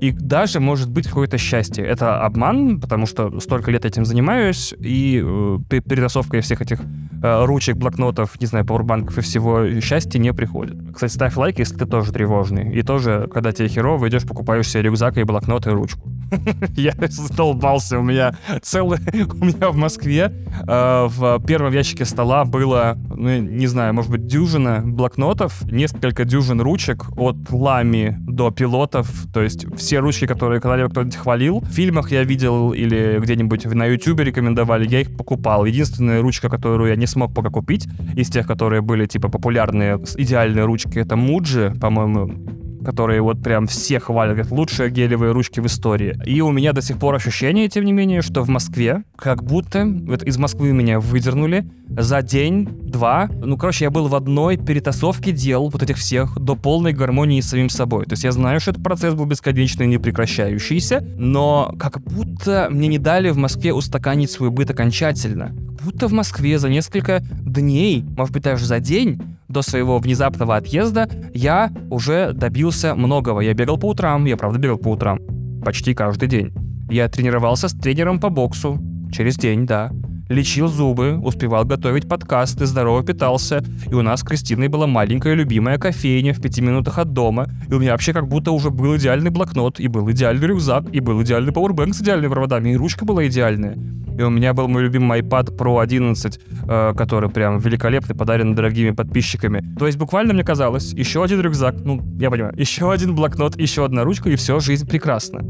и 0.00 0.10
даже 0.10 0.60
может 0.60 0.90
быть 0.90 1.06
какое-то 1.06 1.38
счастье. 1.38 1.84
Это 1.84 2.20
обман, 2.20 2.80
потому 2.80 3.06
что 3.06 3.40
столько 3.40 3.70
лет 3.70 3.84
этим 3.84 4.04
занимаюсь, 4.04 4.74
и 4.78 5.22
э, 5.24 5.58
перетасовкой 5.68 6.40
всех 6.40 6.60
этих 6.60 6.80
э, 7.22 7.44
ручек, 7.44 7.76
блокнотов, 7.76 8.40
не 8.40 8.46
знаю, 8.46 8.64
пауэрбанков 8.66 9.18
и 9.18 9.20
всего 9.20 9.80
счастья 9.80 10.18
не 10.18 10.32
приходит. 10.32 10.76
Кстати, 10.94 11.12
ставь 11.12 11.36
лайк, 11.36 11.58
если 11.58 11.76
ты 11.76 11.86
тоже 11.86 12.12
тревожный. 12.12 12.72
И 12.74 12.82
тоже, 12.82 13.28
когда 13.32 13.52
тебе 13.52 13.68
херово, 13.68 14.08
идешь, 14.08 14.24
покупаешь 14.24 14.68
себе 14.68 14.82
рюкзак 14.82 15.16
и 15.18 15.24
блокнот 15.24 15.66
и 15.66 15.70
ручку. 15.70 16.15
Я 16.76 16.92
задолбался, 17.08 17.98
у 17.98 18.02
меня 18.02 18.36
целый... 18.62 18.98
У 19.40 19.44
меня 19.44 19.70
в 19.70 19.76
Москве 19.76 20.32
э, 20.66 21.06
в 21.08 21.42
первом 21.46 21.72
ящике 21.72 22.04
стола 22.04 22.44
было, 22.44 22.96
ну, 23.14 23.38
не 23.38 23.66
знаю, 23.66 23.94
может 23.94 24.10
быть, 24.10 24.26
дюжина 24.26 24.82
блокнотов, 24.84 25.62
несколько 25.70 26.24
дюжин 26.24 26.60
ручек 26.60 27.06
от 27.16 27.36
лами 27.50 28.16
до 28.20 28.50
пилотов, 28.50 29.10
то 29.32 29.42
есть 29.42 29.66
все 29.76 29.98
ручки, 29.98 30.26
которые 30.26 30.60
когда-либо 30.60 30.90
кто-нибудь 30.90 31.16
хвалил. 31.16 31.60
В 31.60 31.72
фильмах 31.72 32.10
я 32.10 32.24
видел 32.24 32.72
или 32.72 33.18
где-нибудь 33.20 33.66
на 33.66 33.86
YouTube 33.86 34.20
рекомендовали, 34.20 34.88
я 34.88 35.00
их 35.00 35.16
покупал. 35.16 35.64
Единственная 35.64 36.22
ручка, 36.22 36.48
которую 36.48 36.90
я 36.90 36.96
не 36.96 37.06
смог 37.06 37.34
пока 37.34 37.50
купить, 37.50 37.86
из 38.14 38.28
тех, 38.28 38.46
которые 38.46 38.82
были 38.82 39.06
типа 39.06 39.28
популярные, 39.28 39.98
идеальные 40.16 40.64
ручки, 40.64 40.98
это 40.98 41.16
Муджи, 41.16 41.74
по-моему, 41.80 42.65
которые 42.86 43.20
вот 43.20 43.42
прям 43.42 43.66
все 43.66 43.98
хвалят, 43.98 44.36
как 44.36 44.52
лучшие 44.52 44.90
гелевые 44.90 45.32
ручки 45.32 45.58
в 45.58 45.66
истории. 45.66 46.16
И 46.24 46.40
у 46.40 46.52
меня 46.52 46.72
до 46.72 46.80
сих 46.80 46.98
пор 46.98 47.16
ощущение, 47.16 47.68
тем 47.68 47.84
не 47.84 47.92
менее, 47.92 48.22
что 48.22 48.42
в 48.42 48.48
Москве 48.48 49.02
как 49.16 49.42
будто 49.42 49.84
вот 49.84 50.22
из 50.22 50.38
Москвы 50.38 50.72
меня 50.72 51.00
выдернули 51.00 51.68
за 51.88 52.22
день-два. 52.22 53.28
Ну, 53.42 53.56
короче, 53.56 53.86
я 53.86 53.90
был 53.90 54.06
в 54.06 54.14
одной 54.14 54.56
перетасовке 54.56 55.32
дел 55.32 55.68
вот 55.68 55.82
этих 55.82 55.96
всех 55.96 56.38
до 56.38 56.54
полной 56.54 56.92
гармонии 56.92 57.40
с 57.40 57.48
самим 57.48 57.70
собой. 57.70 58.04
То 58.04 58.12
есть 58.12 58.22
я 58.22 58.30
знаю, 58.30 58.60
что 58.60 58.70
этот 58.70 58.84
процесс 58.84 59.14
был 59.14 59.24
бесконечный, 59.24 59.88
не 59.88 59.98
прекращающийся, 59.98 61.04
но 61.18 61.74
как 61.80 62.00
будто 62.02 62.68
мне 62.70 62.86
не 62.86 62.98
дали 62.98 63.30
в 63.30 63.36
Москве 63.36 63.72
устаканить 63.72 64.30
свой 64.30 64.50
быт 64.50 64.70
окончательно. 64.70 65.52
Будто 65.82 66.06
в 66.06 66.12
Москве 66.12 66.60
за 66.60 66.68
несколько 66.68 67.20
дней, 67.20 68.04
может 68.16 68.32
быть, 68.32 68.44
даже 68.44 68.64
за 68.64 68.78
день, 68.78 69.20
до 69.48 69.62
своего 69.62 69.98
внезапного 69.98 70.56
отъезда 70.56 71.08
я 71.32 71.70
уже 71.90 72.32
добился 72.32 72.75
многого. 72.84 73.40
Я 73.40 73.54
бегал 73.54 73.78
по 73.78 73.86
утрам, 73.86 74.24
я 74.24 74.36
правда 74.36 74.58
бегал 74.58 74.78
по 74.78 74.88
утрам, 74.88 75.18
почти 75.64 75.94
каждый 75.94 76.28
день. 76.28 76.52
Я 76.90 77.08
тренировался 77.08 77.68
с 77.68 77.72
тренером 77.72 78.20
по 78.20 78.28
боксу, 78.28 78.78
через 79.12 79.36
день, 79.36 79.66
да. 79.66 79.90
Лечил 80.28 80.66
зубы, 80.66 81.18
успевал 81.18 81.64
готовить 81.64 82.08
подкасты, 82.08 82.66
здорово 82.66 83.04
питался. 83.04 83.62
И 83.88 83.94
у 83.94 84.02
нас 84.02 84.20
с 84.20 84.22
Кристиной 84.24 84.66
была 84.66 84.88
маленькая 84.88 85.34
любимая 85.34 85.78
кофейня 85.78 86.34
в 86.34 86.40
пяти 86.40 86.60
минутах 86.60 86.98
от 86.98 87.12
дома. 87.12 87.46
И 87.68 87.74
у 87.74 87.78
меня 87.78 87.92
вообще 87.92 88.12
как 88.12 88.26
будто 88.26 88.50
уже 88.50 88.70
был 88.70 88.96
идеальный 88.96 89.30
блокнот, 89.30 89.78
и 89.78 89.86
был 89.86 90.10
идеальный 90.10 90.48
рюкзак, 90.48 90.86
и 90.92 90.98
был 90.98 91.22
идеальный 91.22 91.52
пауэрбэнк 91.52 91.94
с 91.94 92.00
идеальными 92.00 92.32
проводами, 92.32 92.70
и 92.70 92.76
ручка 92.76 93.04
была 93.04 93.24
идеальная. 93.28 93.78
И 94.18 94.22
у 94.22 94.30
меня 94.30 94.52
был 94.52 94.66
мой 94.66 94.82
любимый 94.82 95.20
iPad 95.20 95.56
Pro 95.56 95.80
11, 95.80 96.40
э, 96.66 96.94
который 96.96 97.30
прям 97.30 97.58
великолепный, 97.58 98.16
подарен 98.16 98.54
дорогими 98.54 98.90
подписчиками. 98.90 99.62
То 99.78 99.86
есть 99.86 99.98
буквально 99.98 100.32
мне 100.32 100.42
казалось, 100.42 100.92
еще 100.92 101.22
один 101.22 101.40
рюкзак, 101.40 101.76
ну, 101.84 102.02
я 102.18 102.30
понимаю, 102.30 102.54
еще 102.56 102.90
один 102.90 103.14
блокнот, 103.14 103.60
еще 103.60 103.84
одна 103.84 104.04
ручка, 104.04 104.30
и 104.30 104.36
все, 104.36 104.58
жизнь 104.58 104.88
прекрасна. 104.88 105.42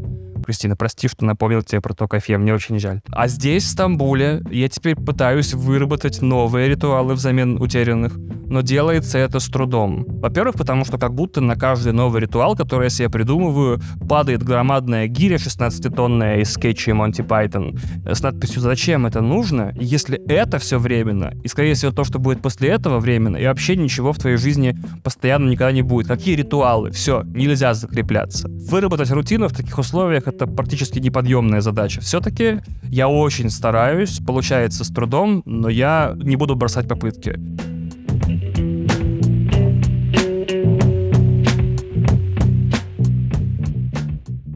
Кристина, 0.46 0.76
прости, 0.76 1.08
что 1.08 1.24
напомнил 1.24 1.62
тебе 1.62 1.80
про 1.80 1.92
то 1.92 2.06
кофе, 2.06 2.38
мне 2.38 2.54
очень 2.54 2.78
жаль. 2.78 3.00
А 3.10 3.26
здесь, 3.26 3.64
в 3.64 3.68
Стамбуле, 3.68 4.44
я 4.52 4.68
теперь 4.68 4.94
пытаюсь 4.94 5.54
выработать 5.54 6.22
новые 6.22 6.68
ритуалы 6.68 7.14
взамен 7.14 7.60
утерянных, 7.60 8.16
но 8.16 8.60
делается 8.60 9.18
это 9.18 9.40
с 9.40 9.46
трудом. 9.46 10.04
Во-первых, 10.06 10.54
потому 10.54 10.84
что 10.84 10.98
как 10.98 11.14
будто 11.14 11.40
на 11.40 11.56
каждый 11.56 11.92
новый 11.92 12.20
ритуал, 12.20 12.54
который 12.54 12.84
я 12.84 12.90
себе 12.90 13.10
придумываю, 13.10 13.80
падает 14.08 14.44
громадная 14.44 15.08
гиря 15.08 15.34
16-тонная 15.34 16.38
из 16.38 16.52
скетчей 16.52 16.92
Монти 16.92 17.22
Пайтон 17.22 17.76
с 18.04 18.22
надписью 18.22 18.60
«Зачем 18.60 19.04
это 19.04 19.20
нужно?» 19.20 19.72
Если 19.74 20.16
это 20.28 20.58
все 20.58 20.78
временно, 20.78 21.32
и, 21.42 21.48
скорее 21.48 21.74
всего, 21.74 21.90
то, 21.90 22.04
что 22.04 22.20
будет 22.20 22.40
после 22.40 22.68
этого 22.68 23.00
временно, 23.00 23.36
и 23.36 23.46
вообще 23.46 23.74
ничего 23.74 24.12
в 24.12 24.18
твоей 24.18 24.36
жизни 24.36 24.78
постоянно 25.02 25.50
никогда 25.50 25.72
не 25.72 25.82
будет. 25.82 26.06
Какие 26.06 26.36
ритуалы? 26.36 26.92
Все, 26.92 27.22
нельзя 27.24 27.74
закрепляться. 27.74 28.48
Выработать 28.48 29.10
рутину 29.10 29.48
в 29.48 29.52
таких 29.52 29.76
условиях— 29.76 30.28
это 30.36 30.46
практически 30.46 30.98
неподъемная 30.98 31.60
задача. 31.60 32.00
Все-таки 32.00 32.60
я 32.82 33.08
очень 33.08 33.50
стараюсь, 33.50 34.18
получается 34.18 34.84
с 34.84 34.88
трудом, 34.88 35.42
но 35.46 35.68
я 35.68 36.14
не 36.16 36.36
буду 36.36 36.54
бросать 36.54 36.86
попытки. 36.86 37.38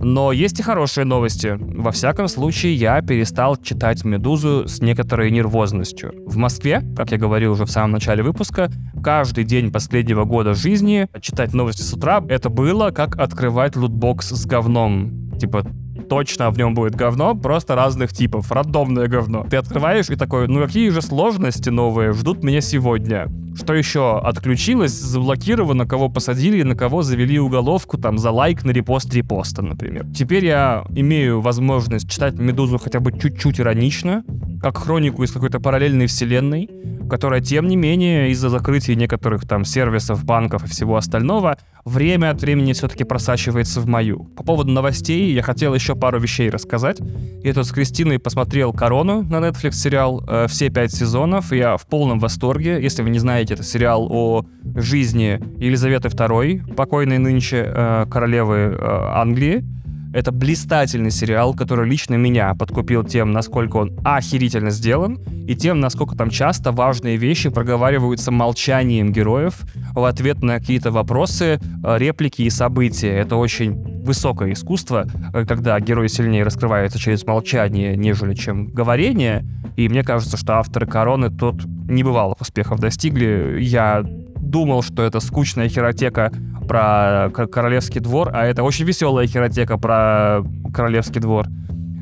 Но 0.03 0.33
есть 0.33 0.59
и 0.59 0.63
хорошие 0.63 1.05
новости. 1.05 1.57
Во 1.57 1.93
всяком 1.93 2.27
случае, 2.27 2.75
я 2.75 3.01
перестал 3.01 3.57
читать 3.57 4.05
«Медузу» 4.05 4.67
с 4.67 4.81
некоторой 4.81 5.31
нервозностью. 5.31 6.13
В 6.27 6.37
Москве, 6.37 6.83
как 6.97 7.13
я 7.13 7.19
говорил 7.19 7.53
уже 7.53 7.65
в 7.65 7.71
самом 7.71 7.93
начале 7.93 8.23
выпуска, 8.23 8.71
каждый 9.05 9.45
день 9.45 9.71
последнего 9.71 10.25
года 10.25 10.55
жизни 10.55 11.07
читать 11.21 11.55
новости 11.55 11.83
с 11.83 11.93
утра— 11.93 12.25
это 12.29 12.49
было 12.49 12.91
как 12.91 13.19
открывать 13.19 13.77
лутбокс 13.77 14.31
с 14.31 14.47
говном. 14.47 15.20
Типа, 15.41 15.65
точно 16.01 16.51
в 16.51 16.59
нем 16.59 16.75
будет 16.75 16.95
говно, 16.95 17.35
просто 17.35 17.75
разных 17.75 18.13
типов, 18.13 18.51
рандомное 18.51 19.07
говно. 19.09 19.47
Ты 19.49 19.57
открываешь 19.57 20.11
и 20.11 20.17
такой, 20.17 20.49
ну 20.49 20.61
какие 20.65 20.89
же 20.91 21.03
сложности 21.03 21.69
новые 21.71 22.13
ждут 22.13 22.43
меня 22.43 22.61
сегодня? 22.61 23.27
Что 23.57 23.75
еще? 23.75 24.19
Отключилось, 24.19 24.93
заблокировано, 24.93 25.87
кого 25.87 26.09
посадили, 26.09 26.63
на 26.63 26.77
кого 26.77 27.03
завели 27.03 27.39
уголовку, 27.39 27.99
там, 27.99 28.17
за 28.17 28.31
лайк 28.31 28.65
на 28.65 28.71
репост 28.71 29.13
репоста, 29.13 29.63
например. 29.63 30.07
Теперь 30.15 30.47
я 30.47 30.85
имею 30.91 31.41
возможность 31.41 32.09
читать 32.09 32.35
«Медузу» 32.39 32.79
хотя 32.79 33.01
бы 33.01 33.13
чуть-чуть 33.13 33.61
иронично, 33.61 34.25
как 34.63 34.79
хронику 34.79 35.23
из 35.25 35.33
какой-то 35.33 35.59
параллельной 35.59 36.07
вселенной, 36.07 36.71
которая, 37.11 37.41
тем 37.41 37.67
не 37.67 37.77
менее, 37.77 38.31
из-за 38.31 38.49
закрытия 38.49 38.95
некоторых 38.95 39.47
там 39.47 39.65
сервисов, 39.65 40.25
банков 40.25 40.65
и 40.65 40.69
всего 40.69 40.97
остального, 40.97 41.59
время 41.85 42.31
от 42.31 42.41
времени 42.41 42.73
все-таки 42.73 43.05
просачивается 43.05 43.81
в 43.81 43.87
мою. 43.87 44.25
По 44.37 44.45
поводу 44.45 44.71
новостей 44.71 45.33
я 45.33 45.43
хотел 45.43 45.75
еще 45.75 45.90
пару 45.95 46.21
вещей 46.21 46.51
рассказать. 46.51 46.99
Я 47.43 47.55
тут 47.55 47.67
с 47.67 47.73
Кристиной 47.73 48.19
посмотрел 48.19 48.73
«Корону» 48.73 49.23
на 49.23 49.37
Netflix 49.37 49.73
сериал, 49.73 50.23
э, 50.29 50.47
все 50.49 50.71
пять 50.71 50.93
сезонов, 50.93 51.53
я 51.53 51.77
в 51.77 51.87
полном 51.87 52.19
восторге. 52.19 52.81
Если 52.83 53.03
вы 53.03 53.11
не 53.11 53.19
знаете, 53.19 53.55
это 53.55 53.63
сериал 53.63 54.07
о 54.11 54.45
жизни 54.77 55.41
Елизаветы 55.59 56.09
II, 56.09 56.75
покойной 56.75 57.19
нынче 57.19 57.65
э, 57.67 58.07
королевы 58.11 58.57
э, 58.57 58.77
Англии. 58.81 59.65
Это 60.13 60.33
блистательный 60.33 61.13
сериал, 61.13 61.55
который 61.55 61.89
лично 61.89 62.15
меня 62.15 62.55
подкупил 62.55 63.05
тем, 63.05 63.31
насколько 63.31 63.77
он 63.77 63.97
охерительно 64.05 64.71
сделан, 64.71 65.21
и 65.47 65.55
тем, 65.55 65.79
насколько 65.79 66.17
там 66.17 66.31
часто 66.31 66.73
важные 66.73 67.17
вещи 67.17 67.49
проговариваются 67.49 68.33
молчанием 68.33 69.13
героев 69.13 69.61
в 69.93 70.05
ответ 70.05 70.43
на 70.43 70.59
какие-то 70.59 70.91
вопросы, 70.91 71.61
э, 71.85 71.99
реплики 71.99 72.43
и 72.43 72.51
события. 72.51 73.13
Это 73.13 73.37
очень 73.37 74.03
высокое 74.03 74.53
искусство, 74.53 75.07
э, 75.33 75.45
когда 75.47 75.79
герой 75.79 76.09
сильнее 76.09 76.43
раскрывается 76.43 76.99
через 76.99 77.25
молчание, 77.25 77.97
нежели 77.97 78.35
чем 78.35 78.67
говорение. 78.67 79.45
И 79.77 79.89
мне 79.89 80.03
кажется, 80.03 80.37
что 80.37 80.55
авторы 80.55 80.87
«Короны» 80.87 81.31
тут 81.31 81.65
небывалых 81.65 82.41
успехов 82.41 82.81
достигли. 82.81 83.59
Я 83.61 84.05
думал, 84.51 84.83
что 84.83 85.05
это 85.05 85.21
скучная 85.21 85.69
херотека 85.69 86.33
про 86.71 87.31
королевский 87.31 88.01
двор, 88.01 88.31
а 88.33 88.47
это 88.47 88.63
очень 88.63 88.85
веселая 88.85 89.27
херотека 89.27 89.77
про 89.77 90.45
королевский 90.73 91.21
двор. 91.21 91.47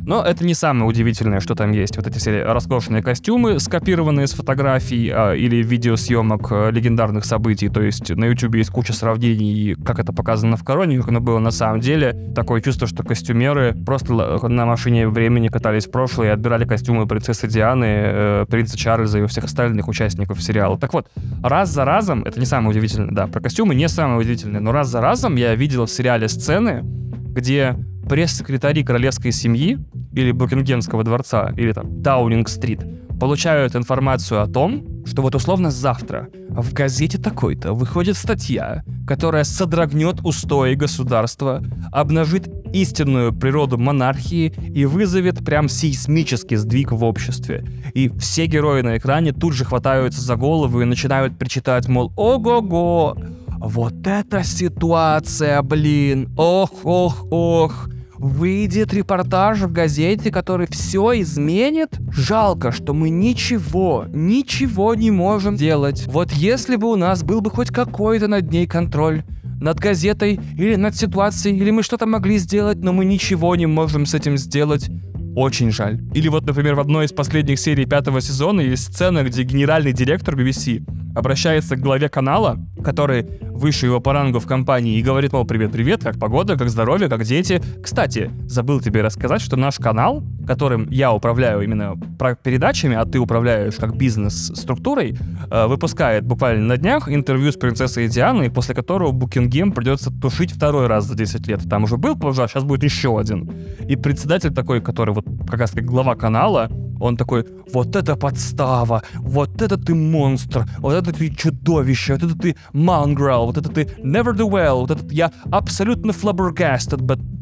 Но 0.08 0.22
это 0.22 0.42
не 0.42 0.54
самое 0.54 0.86
удивительное, 0.86 1.38
что 1.38 1.54
там 1.54 1.72
есть. 1.72 1.98
Вот 1.98 2.06
эти 2.06 2.16
все 2.16 2.42
роскошные 2.42 3.02
костюмы, 3.02 3.60
скопированные 3.60 4.26
с 4.26 4.32
фотографий 4.32 5.12
э, 5.14 5.36
или 5.36 5.56
видеосъемок 5.56 6.50
э, 6.50 6.70
легендарных 6.70 7.26
событий. 7.26 7.68
То 7.68 7.82
есть 7.82 8.08
на 8.08 8.24
YouTube 8.24 8.54
есть 8.54 8.70
куча 8.70 8.94
сравнений, 8.94 9.76
как 9.84 9.98
это 9.98 10.14
показано 10.14 10.56
в 10.56 10.64
Короне, 10.64 10.96
как 10.96 11.08
оно 11.08 11.20
было 11.20 11.40
на 11.40 11.50
самом 11.50 11.80
деле. 11.80 12.32
Такое 12.34 12.62
чувство, 12.62 12.86
что 12.86 13.02
костюмеры 13.02 13.76
просто 13.84 14.14
на 14.48 14.64
машине 14.64 15.08
времени 15.08 15.48
катались 15.48 15.86
в 15.86 15.90
прошлое 15.90 16.28
и 16.28 16.30
отбирали 16.30 16.64
костюмы 16.64 17.06
принцессы 17.06 17.46
Дианы, 17.46 17.84
э, 17.84 18.46
принца 18.48 18.78
Чарльза 18.78 19.18
и 19.18 19.26
всех 19.26 19.44
остальных 19.44 19.88
участников 19.88 20.42
сериала. 20.42 20.78
Так 20.78 20.94
вот, 20.94 21.10
раз 21.42 21.68
за 21.68 21.84
разом, 21.84 22.24
это 22.24 22.40
не 22.40 22.46
самое 22.46 22.70
удивительное, 22.70 23.14
да, 23.14 23.26
про 23.26 23.42
костюмы 23.42 23.74
не 23.74 23.90
самое 23.90 24.20
удивительное, 24.20 24.62
но 24.62 24.72
раз 24.72 24.88
за 24.88 25.02
разом 25.02 25.36
я 25.36 25.54
видел 25.54 25.84
в 25.84 25.90
сериале 25.90 26.28
сцены, 26.30 26.80
где 26.82 27.76
пресс-секретари 28.08 28.82
королевской 28.84 29.32
семьи 29.32 29.78
или 30.12 30.32
Букингемского 30.32 31.04
дворца, 31.04 31.52
или 31.56 31.72
там 31.72 32.02
Даунинг-стрит, 32.02 32.80
получают 33.18 33.76
информацию 33.76 34.42
о 34.42 34.46
том, 34.46 35.04
что 35.04 35.22
вот 35.22 35.34
условно 35.34 35.70
завтра 35.70 36.28
в 36.48 36.72
газете 36.72 37.18
такой-то 37.18 37.72
выходит 37.72 38.16
статья, 38.16 38.84
которая 39.06 39.44
содрогнет 39.44 40.20
устои 40.22 40.74
государства, 40.74 41.62
обнажит 41.92 42.48
истинную 42.72 43.32
природу 43.32 43.78
монархии 43.78 44.52
и 44.74 44.84
вызовет 44.84 45.44
прям 45.44 45.68
сейсмический 45.68 46.56
сдвиг 46.56 46.92
в 46.92 47.04
обществе. 47.04 47.64
И 47.94 48.08
все 48.18 48.46
герои 48.46 48.82
на 48.82 48.98
экране 48.98 49.32
тут 49.32 49.54
же 49.54 49.64
хватаются 49.64 50.20
за 50.20 50.36
голову 50.36 50.82
и 50.82 50.84
начинают 50.84 51.38
причитать, 51.38 51.88
мол, 51.88 52.12
ого-го, 52.16 53.16
вот 53.58 54.06
эта 54.06 54.44
ситуация, 54.44 55.62
блин, 55.62 56.32
ох, 56.36 56.70
ох, 56.84 57.26
ох. 57.30 57.88
Выйдет 58.18 58.92
репортаж 58.92 59.60
в 59.60 59.70
газете, 59.70 60.32
который 60.32 60.66
все 60.68 61.20
изменит? 61.20 61.98
Жалко, 62.10 62.72
что 62.72 62.92
мы 62.92 63.10
ничего, 63.10 64.06
ничего 64.12 64.96
не 64.96 65.12
можем 65.12 65.54
делать. 65.54 66.04
Вот 66.06 66.32
если 66.32 66.74
бы 66.74 66.90
у 66.90 66.96
нас 66.96 67.22
был 67.22 67.40
бы 67.40 67.50
хоть 67.50 67.68
какой-то 67.68 68.26
над 68.26 68.50
ней 68.50 68.66
контроль, 68.66 69.22
над 69.60 69.78
газетой 69.78 70.40
или 70.56 70.74
над 70.74 70.96
ситуацией, 70.96 71.56
или 71.58 71.70
мы 71.70 71.84
что-то 71.84 72.06
могли 72.06 72.38
сделать, 72.38 72.78
но 72.78 72.92
мы 72.92 73.04
ничего 73.04 73.54
не 73.54 73.66
можем 73.66 74.04
с 74.04 74.14
этим 74.14 74.36
сделать. 74.36 74.90
Очень 75.36 75.70
жаль. 75.70 76.00
Или 76.12 76.26
вот, 76.26 76.44
например, 76.44 76.74
в 76.74 76.80
одной 76.80 77.06
из 77.06 77.12
последних 77.12 77.60
серий 77.60 77.86
пятого 77.86 78.20
сезона 78.20 78.60
есть 78.60 78.92
сцена, 78.92 79.22
где 79.22 79.44
генеральный 79.44 79.92
директор 79.92 80.34
BBC 80.34 80.84
обращается 81.14 81.76
к 81.76 81.80
главе 81.80 82.08
канала, 82.08 82.58
который 82.82 83.26
выше 83.58 83.86
его 83.86 84.00
по 84.00 84.12
рангу 84.12 84.38
в 84.38 84.46
компании, 84.46 84.98
и 84.98 85.02
говорит, 85.02 85.32
мол, 85.32 85.44
привет-привет, 85.44 86.02
как 86.02 86.18
погода, 86.18 86.56
как 86.56 86.70
здоровье, 86.70 87.08
как 87.08 87.24
дети. 87.24 87.60
Кстати, 87.82 88.30
забыл 88.46 88.80
тебе 88.80 89.02
рассказать, 89.02 89.40
что 89.40 89.56
наш 89.56 89.78
канал, 89.78 90.22
которым 90.46 90.88
я 90.90 91.12
управляю 91.12 91.62
именно 91.62 91.94
передачами, 92.42 92.96
а 92.96 93.04
ты 93.04 93.18
управляешь 93.18 93.74
как 93.74 93.96
бизнес-структурой, 93.96 95.16
э, 95.50 95.66
выпускает 95.66 96.24
буквально 96.24 96.66
на 96.66 96.76
днях 96.76 97.08
интервью 97.08 97.50
с 97.50 97.56
принцессой 97.56 98.08
Дианой, 98.08 98.50
после 98.50 98.74
которого 98.74 99.10
Букингем 99.10 99.72
придется 99.72 100.10
тушить 100.10 100.52
второй 100.52 100.86
раз 100.86 101.04
за 101.04 101.16
10 101.16 101.46
лет. 101.48 101.68
Там 101.68 101.84
уже 101.84 101.96
был 101.96 102.16
пожар, 102.16 102.48
сейчас 102.48 102.64
будет 102.64 102.84
еще 102.84 103.18
один. 103.18 103.50
И 103.88 103.96
председатель 103.96 104.54
такой, 104.54 104.80
который 104.80 105.14
вот 105.14 105.24
как 105.48 105.60
раз 105.60 105.72
как 105.72 105.84
глава 105.84 106.14
канала, 106.14 106.70
он 107.00 107.16
такой, 107.16 107.46
вот 107.72 107.96
это 107.96 108.16
подстава, 108.16 109.02
вот 109.14 109.62
это 109.62 109.76
ты 109.76 109.94
монстр, 109.94 110.66
вот 110.78 110.94
это 110.98 111.12
ты 111.12 111.34
чудовище, 111.34 112.14
вот 112.14 112.22
это 112.24 112.38
ты 112.38 112.56
mongrel, 112.72 113.46
вот 113.46 113.56
это 113.56 113.68
ты 113.68 113.82
never 114.02 114.34
do 114.34 114.48
well, 114.48 114.80
вот 114.80 114.90
это 114.90 115.04
я 115.10 115.32
абсолютно 115.50 116.10
flabbergasted 116.10 116.98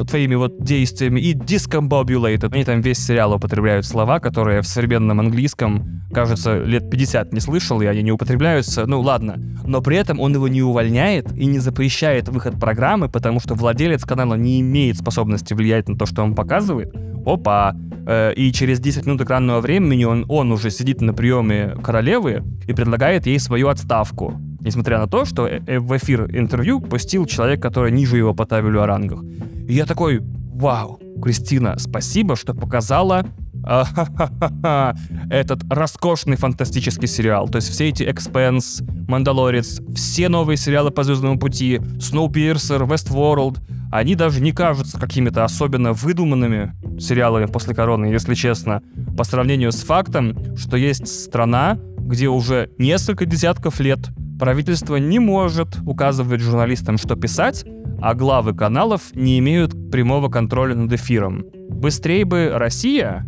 твоими 0.07 0.35
вот 0.35 0.63
действиями 0.63 1.21
и 1.21 1.35
discombobulated. 1.35 2.53
Они 2.53 2.65
там 2.65 2.81
весь 2.81 2.99
сериал 2.99 3.35
употребляют 3.35 3.87
слова, 3.87 4.21
которые 4.21 4.63
в 4.63 4.67
современном 4.67 5.21
английском, 5.21 6.03
кажется, 6.13 6.63
лет 6.63 6.91
50 6.91 7.33
не 7.33 7.41
слышал, 7.41 7.81
и 7.81 7.87
они 7.87 8.03
не 8.03 8.13
употребляются, 8.13 8.87
ну 8.87 9.01
ладно. 9.01 9.37
Но 9.65 9.81
при 9.83 9.97
этом 9.97 10.21
он 10.21 10.35
его 10.35 10.49
не 10.49 10.63
увольняет 10.63 11.33
и 11.33 11.47
не 11.47 11.59
запрещает 11.59 12.29
выход 12.29 12.59
программы, 12.61 13.09
потому 13.09 13.41
что 13.41 13.55
владелец 13.55 14.05
канала 14.05 14.35
не 14.35 14.61
имеет 14.61 14.99
способности 14.99 15.55
влиять 15.55 15.89
на 15.89 15.97
то, 15.97 16.07
что 16.07 16.23
он 16.23 16.35
показывает. 16.35 16.95
Опа, 17.27 17.75
Э, 18.07 18.33
и 18.35 18.53
через 18.53 18.79
10 18.81 19.07
минут 19.07 19.21
экранного 19.23 19.61
времени 19.61 20.05
он, 20.05 20.25
он 20.29 20.53
уже 20.53 20.71
сидит 20.71 21.01
на 21.01 21.13
приеме 21.13 21.77
королевы 21.83 22.45
и 22.69 22.73
предлагает 22.73 23.27
ей 23.27 23.41
свою 23.41 23.69
отставку. 23.69 24.41
Несмотря 24.61 24.99
на 24.99 25.09
то, 25.09 25.25
что 25.25 25.47
э, 25.47 25.61
э, 25.67 25.81
в 25.81 25.97
эфир 25.97 26.31
интервью 26.37 26.81
пустил 26.81 27.27
человек, 27.27 27.61
который 27.61 27.91
ниже 27.91 28.17
его 28.17 28.33
по 28.33 28.47
табелю 28.47 28.83
о 28.83 28.87
рангах. 28.87 29.25
И 29.69 29.75
я 29.75 29.87
такой, 29.87 30.21
вау, 30.23 31.01
Кристина, 31.21 31.77
спасибо, 31.79 32.37
что 32.37 32.55
показала 32.55 33.27
этот 35.29 35.65
роскошный 35.69 36.37
фантастический 36.37 37.09
сериал. 37.09 37.49
То 37.49 37.57
есть 37.57 37.69
все 37.69 37.89
эти 37.89 38.05
Экспенс, 38.05 38.83
Мандалорец, 39.09 39.81
все 39.97 40.29
новые 40.29 40.57
сериалы 40.57 40.93
по 40.93 41.03
Звездному 41.03 41.41
пути, 41.41 41.81
Сноупирсер, 42.01 42.85
Westworld, 42.85 43.59
они 43.91 44.15
даже 44.15 44.41
не 44.41 44.53
кажутся 44.53 44.99
какими-то 44.99 45.45
особенно 45.45 45.93
выдуманными 45.93 46.73
сериалами 46.99 47.47
после 47.47 47.75
короны, 47.75 48.07
если 48.07 48.35
честно, 48.35 48.83
по 49.17 49.25
сравнению 49.25 49.73
с 49.73 49.83
фактом, 49.83 50.57
что 50.57 50.77
есть 50.77 51.09
страна, 51.09 51.79
где 51.99 52.29
уже 52.29 52.71
несколько 52.79 53.27
десятков 53.27 53.81
лет 53.81 53.99
правительство 54.39 54.97
не 54.97 55.19
может 55.19 55.79
указывать 55.85 56.41
журналистам, 56.41 56.99
что 56.99 57.17
писать, 57.17 57.65
а 58.01 58.15
главы 58.15 58.55
каналов 58.55 59.15
не 59.15 59.39
имеют 59.39 59.91
прямого 59.91 60.29
контроля 60.29 60.75
над 60.75 60.93
эфиром. 60.93 61.45
Быстрее 61.71 62.25
бы 62.25 62.51
Россия 62.55 63.27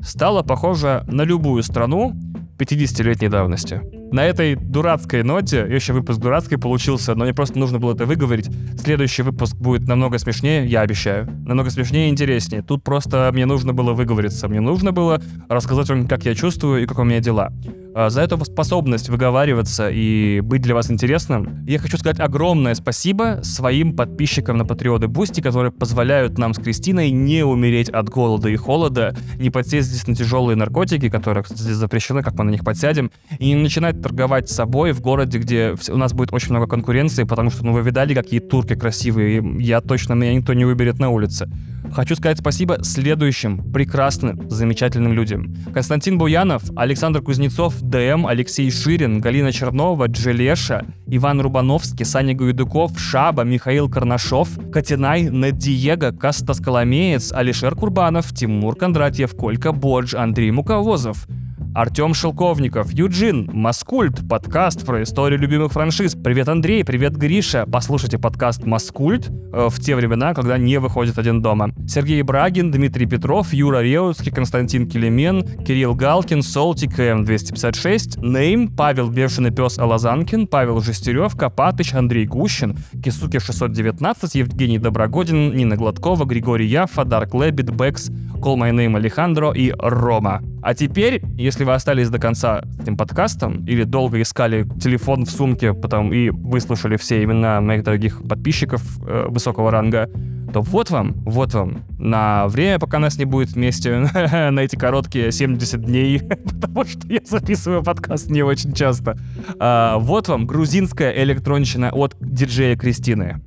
стала 0.00 0.42
похожа 0.42 1.04
на 1.08 1.22
любую 1.22 1.62
страну 1.62 2.12
50-летней 2.58 3.28
давности. 3.28 3.80
На 4.14 4.26
этой 4.26 4.54
дурацкой 4.54 5.24
ноте, 5.24 5.66
еще 5.68 5.92
выпуск 5.92 6.20
дурацкий 6.20 6.54
получился, 6.56 7.16
но 7.16 7.24
мне 7.24 7.34
просто 7.34 7.58
нужно 7.58 7.80
было 7.80 7.94
это 7.94 8.06
выговорить. 8.06 8.48
Следующий 8.78 9.22
выпуск 9.22 9.56
будет 9.56 9.88
намного 9.88 10.18
смешнее, 10.18 10.66
я 10.66 10.82
обещаю. 10.82 11.26
Намного 11.44 11.70
смешнее 11.70 12.06
и 12.06 12.12
интереснее. 12.12 12.62
Тут 12.62 12.84
просто 12.84 13.28
мне 13.32 13.44
нужно 13.44 13.72
было 13.72 13.92
выговориться. 13.92 14.46
Мне 14.46 14.60
нужно 14.60 14.92
было 14.92 15.20
рассказать 15.48 15.88
вам, 15.88 16.06
как 16.06 16.24
я 16.26 16.36
чувствую 16.36 16.84
и 16.84 16.86
как 16.86 17.00
у 17.00 17.02
меня 17.02 17.18
дела. 17.18 17.50
А, 17.96 18.10
за 18.10 18.22
эту 18.22 18.44
способность 18.44 19.08
выговариваться 19.08 19.88
и 19.88 20.40
быть 20.40 20.62
для 20.62 20.74
вас 20.74 20.90
интересным. 20.90 21.64
Я 21.64 21.78
хочу 21.78 21.96
сказать 21.96 22.18
огромное 22.18 22.74
спасибо 22.74 23.38
своим 23.44 23.94
подписчикам 23.94 24.58
на 24.58 24.64
Patreon 24.64 25.06
и 25.06 25.10
Boosty, 25.10 25.40
которые 25.40 25.70
позволяют 25.70 26.36
нам 26.36 26.54
с 26.54 26.58
Кристиной 26.58 27.12
не 27.12 27.44
умереть 27.44 27.88
от 27.88 28.08
голода 28.08 28.48
и 28.48 28.56
холода, 28.56 29.16
не 29.36 29.50
подсесть 29.50 29.90
здесь 29.90 30.08
на 30.08 30.16
тяжелые 30.16 30.56
наркотики, 30.56 31.08
которые, 31.08 31.44
кстати, 31.44 31.60
здесь 31.60 31.76
запрещены, 31.76 32.24
как 32.24 32.34
мы 32.34 32.44
на 32.44 32.50
них 32.50 32.64
подсядем, 32.64 33.12
и 33.38 33.46
не 33.46 33.54
начинать 33.54 34.02
торговать 34.02 34.50
собой 34.50 34.90
в 34.90 35.00
городе, 35.00 35.38
где 35.38 35.76
у 35.88 35.96
нас 35.96 36.12
будет 36.12 36.32
очень 36.32 36.50
много 36.50 36.66
конкуренции, 36.66 37.22
потому 37.22 37.50
что, 37.50 37.64
ну, 37.64 37.72
вы 37.72 37.82
видали, 37.82 38.12
какие 38.12 38.40
турки 38.40 38.74
красивые, 38.74 39.40
я 39.60 39.80
точно, 39.80 40.14
меня 40.14 40.34
никто 40.34 40.52
не 40.52 40.64
выберет 40.64 40.98
на 40.98 41.10
улице. 41.10 41.48
Хочу 41.92 42.16
сказать 42.16 42.38
спасибо 42.38 42.82
следующим 42.82 43.72
прекрасным, 43.72 44.50
замечательным 44.50 45.12
людям. 45.12 45.54
Константин 45.72 46.18
Буянов, 46.18 46.62
Александр 46.76 47.22
Кузнецов, 47.22 47.80
ДМ, 47.80 48.26
Алексей 48.26 48.70
Ширин, 48.70 49.20
Галина 49.20 49.52
Чернова, 49.52 50.06
Джелеша, 50.06 50.84
Иван 51.06 51.40
Рубановский, 51.40 52.04
Саня 52.04 52.34
Гуйдуков, 52.34 52.98
Шаба, 52.98 53.42
Михаил 53.44 53.88
Карнашов, 53.88 54.48
Катинай, 54.72 55.22
Нед 55.22 55.58
Диего, 55.58 56.10
Кастас 56.10 56.58
Коломеец, 56.58 57.32
Алишер 57.32 57.74
Курбанов, 57.76 58.34
Тимур 58.34 58.74
Кондратьев, 58.76 59.36
Колька 59.36 59.72
Бодж, 59.72 60.16
Андрей 60.16 60.50
Муковозов. 60.50 61.26
Артем 61.74 62.14
Шелковников, 62.14 62.92
Юджин, 62.92 63.50
Маскульт, 63.52 64.28
подкаст 64.28 64.86
про 64.86 65.02
историю 65.02 65.40
любимых 65.40 65.72
франшиз. 65.72 66.14
Привет, 66.14 66.48
Андрей, 66.48 66.84
привет, 66.84 67.16
Гриша. 67.16 67.66
Послушайте 67.66 68.16
подкаст 68.16 68.64
Маскульт 68.64 69.28
э, 69.28 69.68
в 69.68 69.80
те 69.80 69.96
времена, 69.96 70.34
когда 70.34 70.56
не 70.56 70.78
выходит 70.78 71.18
один 71.18 71.42
дома. 71.42 71.70
Сергей 71.88 72.22
Брагин, 72.22 72.70
Дмитрий 72.70 73.06
Петров, 73.06 73.52
Юра 73.52 73.82
Реутский, 73.82 74.30
Константин 74.30 74.88
Келемен, 74.88 75.64
Кирилл 75.64 75.96
Галкин, 75.96 76.42
Солтик, 76.44 76.96
КМ256, 76.96 78.24
Нейм, 78.24 78.68
Павел 78.68 79.10
Бешеный 79.10 79.50
Пес 79.50 79.76
Алазанкин, 79.76 80.46
Павел 80.46 80.80
Жестерев, 80.80 81.36
Копатыч, 81.36 81.92
Андрей 81.92 82.26
Гущин, 82.26 82.78
Кисуки 83.02 83.40
619, 83.40 84.36
Евгений 84.36 84.78
Доброгодин, 84.78 85.56
Нина 85.56 85.76
Гладкова, 85.76 86.24
Григорий 86.24 86.68
Яфа, 86.68 87.04
Дарк 87.04 87.34
Лэббит, 87.34 87.70
Бэкс, 87.72 88.10
Call 88.10 88.58
My 88.58 88.70
Name 88.70 88.96
Алехандро 88.96 89.50
и 89.50 89.72
Рома. 89.76 90.40
А 90.64 90.74
теперь, 90.74 91.22
если 91.36 91.62
вы 91.62 91.74
остались 91.74 92.08
до 92.08 92.18
конца 92.18 92.64
этим 92.80 92.96
подкастом 92.96 93.66
или 93.66 93.84
долго 93.84 94.22
искали 94.22 94.66
телефон 94.80 95.26
в 95.26 95.30
сумке 95.30 95.74
потом 95.74 96.10
и 96.10 96.30
выслушали 96.30 96.96
все 96.96 97.22
имена 97.22 97.60
моих 97.60 97.82
дорогих 97.82 98.26
подписчиков 98.26 98.82
э, 99.06 99.26
высокого 99.28 99.70
ранга, 99.70 100.08
то 100.54 100.62
вот 100.62 100.88
вам, 100.88 101.12
вот 101.26 101.52
вам, 101.52 101.84
на 101.98 102.48
время, 102.48 102.78
пока 102.78 102.98
нас 102.98 103.18
не 103.18 103.26
будет 103.26 103.50
вместе, 103.50 103.94
на 104.50 104.60
эти 104.60 104.76
короткие 104.76 105.32
70 105.32 105.84
дней, 105.84 106.20
потому 106.44 106.86
что 106.86 107.06
я 107.08 107.20
записываю 107.22 107.82
подкаст 107.82 108.30
не 108.30 108.42
очень 108.42 108.72
часто. 108.72 109.18
А, 109.58 109.98
вот 109.98 110.28
вам 110.28 110.46
грузинская 110.46 111.12
электронщина 111.24 111.90
от 111.90 112.16
диджея 112.20 112.74
Кристины. 112.74 113.42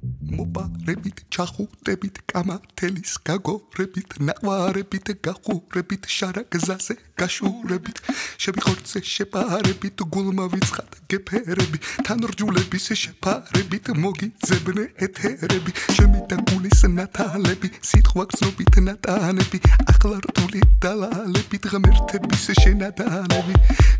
Чаху 1.29 1.69
ребит 1.85 2.21
кама 2.25 2.61
телис 2.75 3.17
каго 3.17 3.61
ребит 3.77 4.15
нава 4.19 4.71
ребит 4.71 5.19
гаху 5.21 5.63
ребит 5.73 6.05
шарак 6.07 6.53
засе 6.53 6.97
გაშურებით 7.17 8.01
შევიხორცე 8.43 9.01
შეპარებით 9.13 10.03
გულმა 10.13 10.45
ვიცხად 10.53 10.97
გეფერები 11.11 11.79
თან 12.05 12.19
რჯულების 12.31 12.85
შეპარებით 13.03 13.89
მოგიძებნე 14.03 14.83
ეთერები 15.07 15.71
შემიდა 15.97 16.37
გულის 16.51 16.81
ნათალები 16.97 17.71
სიტყვა 17.89 18.25
გზობით 18.33 18.73
ნატანები 18.87 19.61
ახლა 19.93 20.17
რთული 20.27 20.61
დალალებით 20.85 21.69
ღმერთების 21.73 22.45
შენადანები 22.61 23.55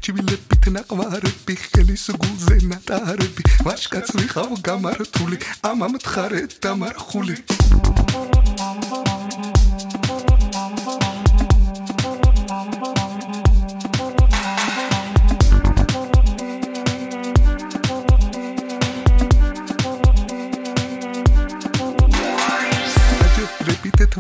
ჩივილებით 0.06 0.72
ნაყვარები 0.78 1.60
ხელის 1.66 2.06
გულზე 2.22 2.62
ნატარები 2.72 3.50
ვაშკაც 3.66 4.16
ვიხავ 4.22 4.58
გამართული 4.70 5.42
ამამ 5.74 6.02
ხარეთ 6.06 6.60
დამარხული 6.64 7.38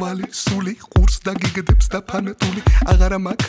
ვალი 0.08 0.28
სული 0.32 0.74
ყურს 0.80 1.18
და 1.26 1.34
გიგდებს 1.36 1.90
და 1.92 2.00
ფანატული 2.08 2.62
აღარა 2.92 3.18
მაქ 3.20 3.42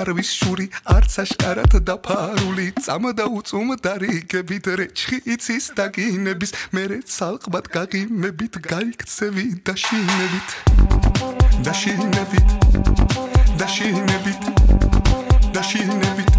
არვის 0.00 0.30
შური 0.40 0.66
არც 0.92 1.12
აშკარად 1.22 1.76
დაფარული. 1.88 2.66
წამდა 2.84 3.24
უწუმ 3.38 3.68
დარიგებით 3.84 4.66
რეჩხი 4.80 5.18
იცის 5.34 5.66
და 5.78 5.86
გინების. 5.96 6.52
მერე 6.76 6.98
ცალყბად 7.14 7.66
გაგიმებით 7.76 8.54
გაიქცევი 8.60 9.46
და 9.64 9.74
შინებით 9.84 10.48
და 11.64 11.72
შინებით. 11.80 12.48
და 13.56 13.66
შინებით 13.74 14.42
და 15.56 15.62
შინებით 15.68 16.30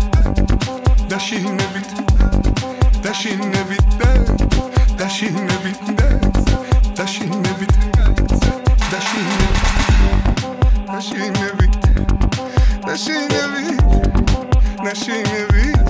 და 1.09 1.17
შინებით. 1.25 1.89
და 3.03 3.09
შინებით 3.09 3.09
და 3.09 3.11
შინებით 3.21 3.87
და 4.99 5.07
შინებით 5.17 5.81
და 6.97 7.05
შინებით. 7.13 7.92
she 11.03 11.15
не 11.15 11.27
видит, 11.59 12.85
наши 12.85 13.11
не 13.11 13.43
видит, 13.57 13.83
наши 14.79 15.11
не 15.11 15.41
видит, 15.51 15.87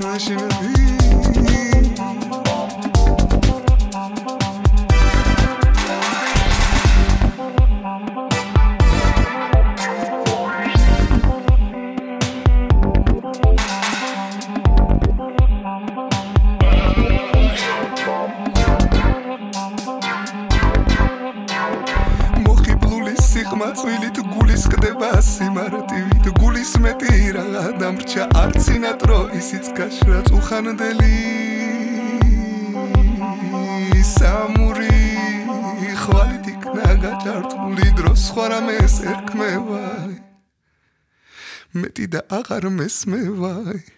наши 0.00 0.34
не 0.36 0.48
видит. 0.62 0.77
ხდება 24.78 25.10
სიმარტივით. 25.18 26.24
გულის 26.38 26.72
მეტი 26.82 27.14
რა 27.34 27.64
დამრჩა 27.80 28.24
არცინატრო 28.42 29.18
ისიც 29.38 29.66
გაშრა 29.78 30.20
წუხანდელი 30.28 31.16
სამური 34.08 34.94
ხვალით 36.02 36.46
იქნა 36.54 36.88
გაჭართული 37.02 37.88
დრო 37.98 38.12
სხვა 38.14 38.46
რამეს 38.54 38.96
ერქმევაი. 39.12 40.16
მეტი 41.78 42.04
და 42.14 42.20
აღარ 42.38 42.64
მესმევაი 42.78 43.97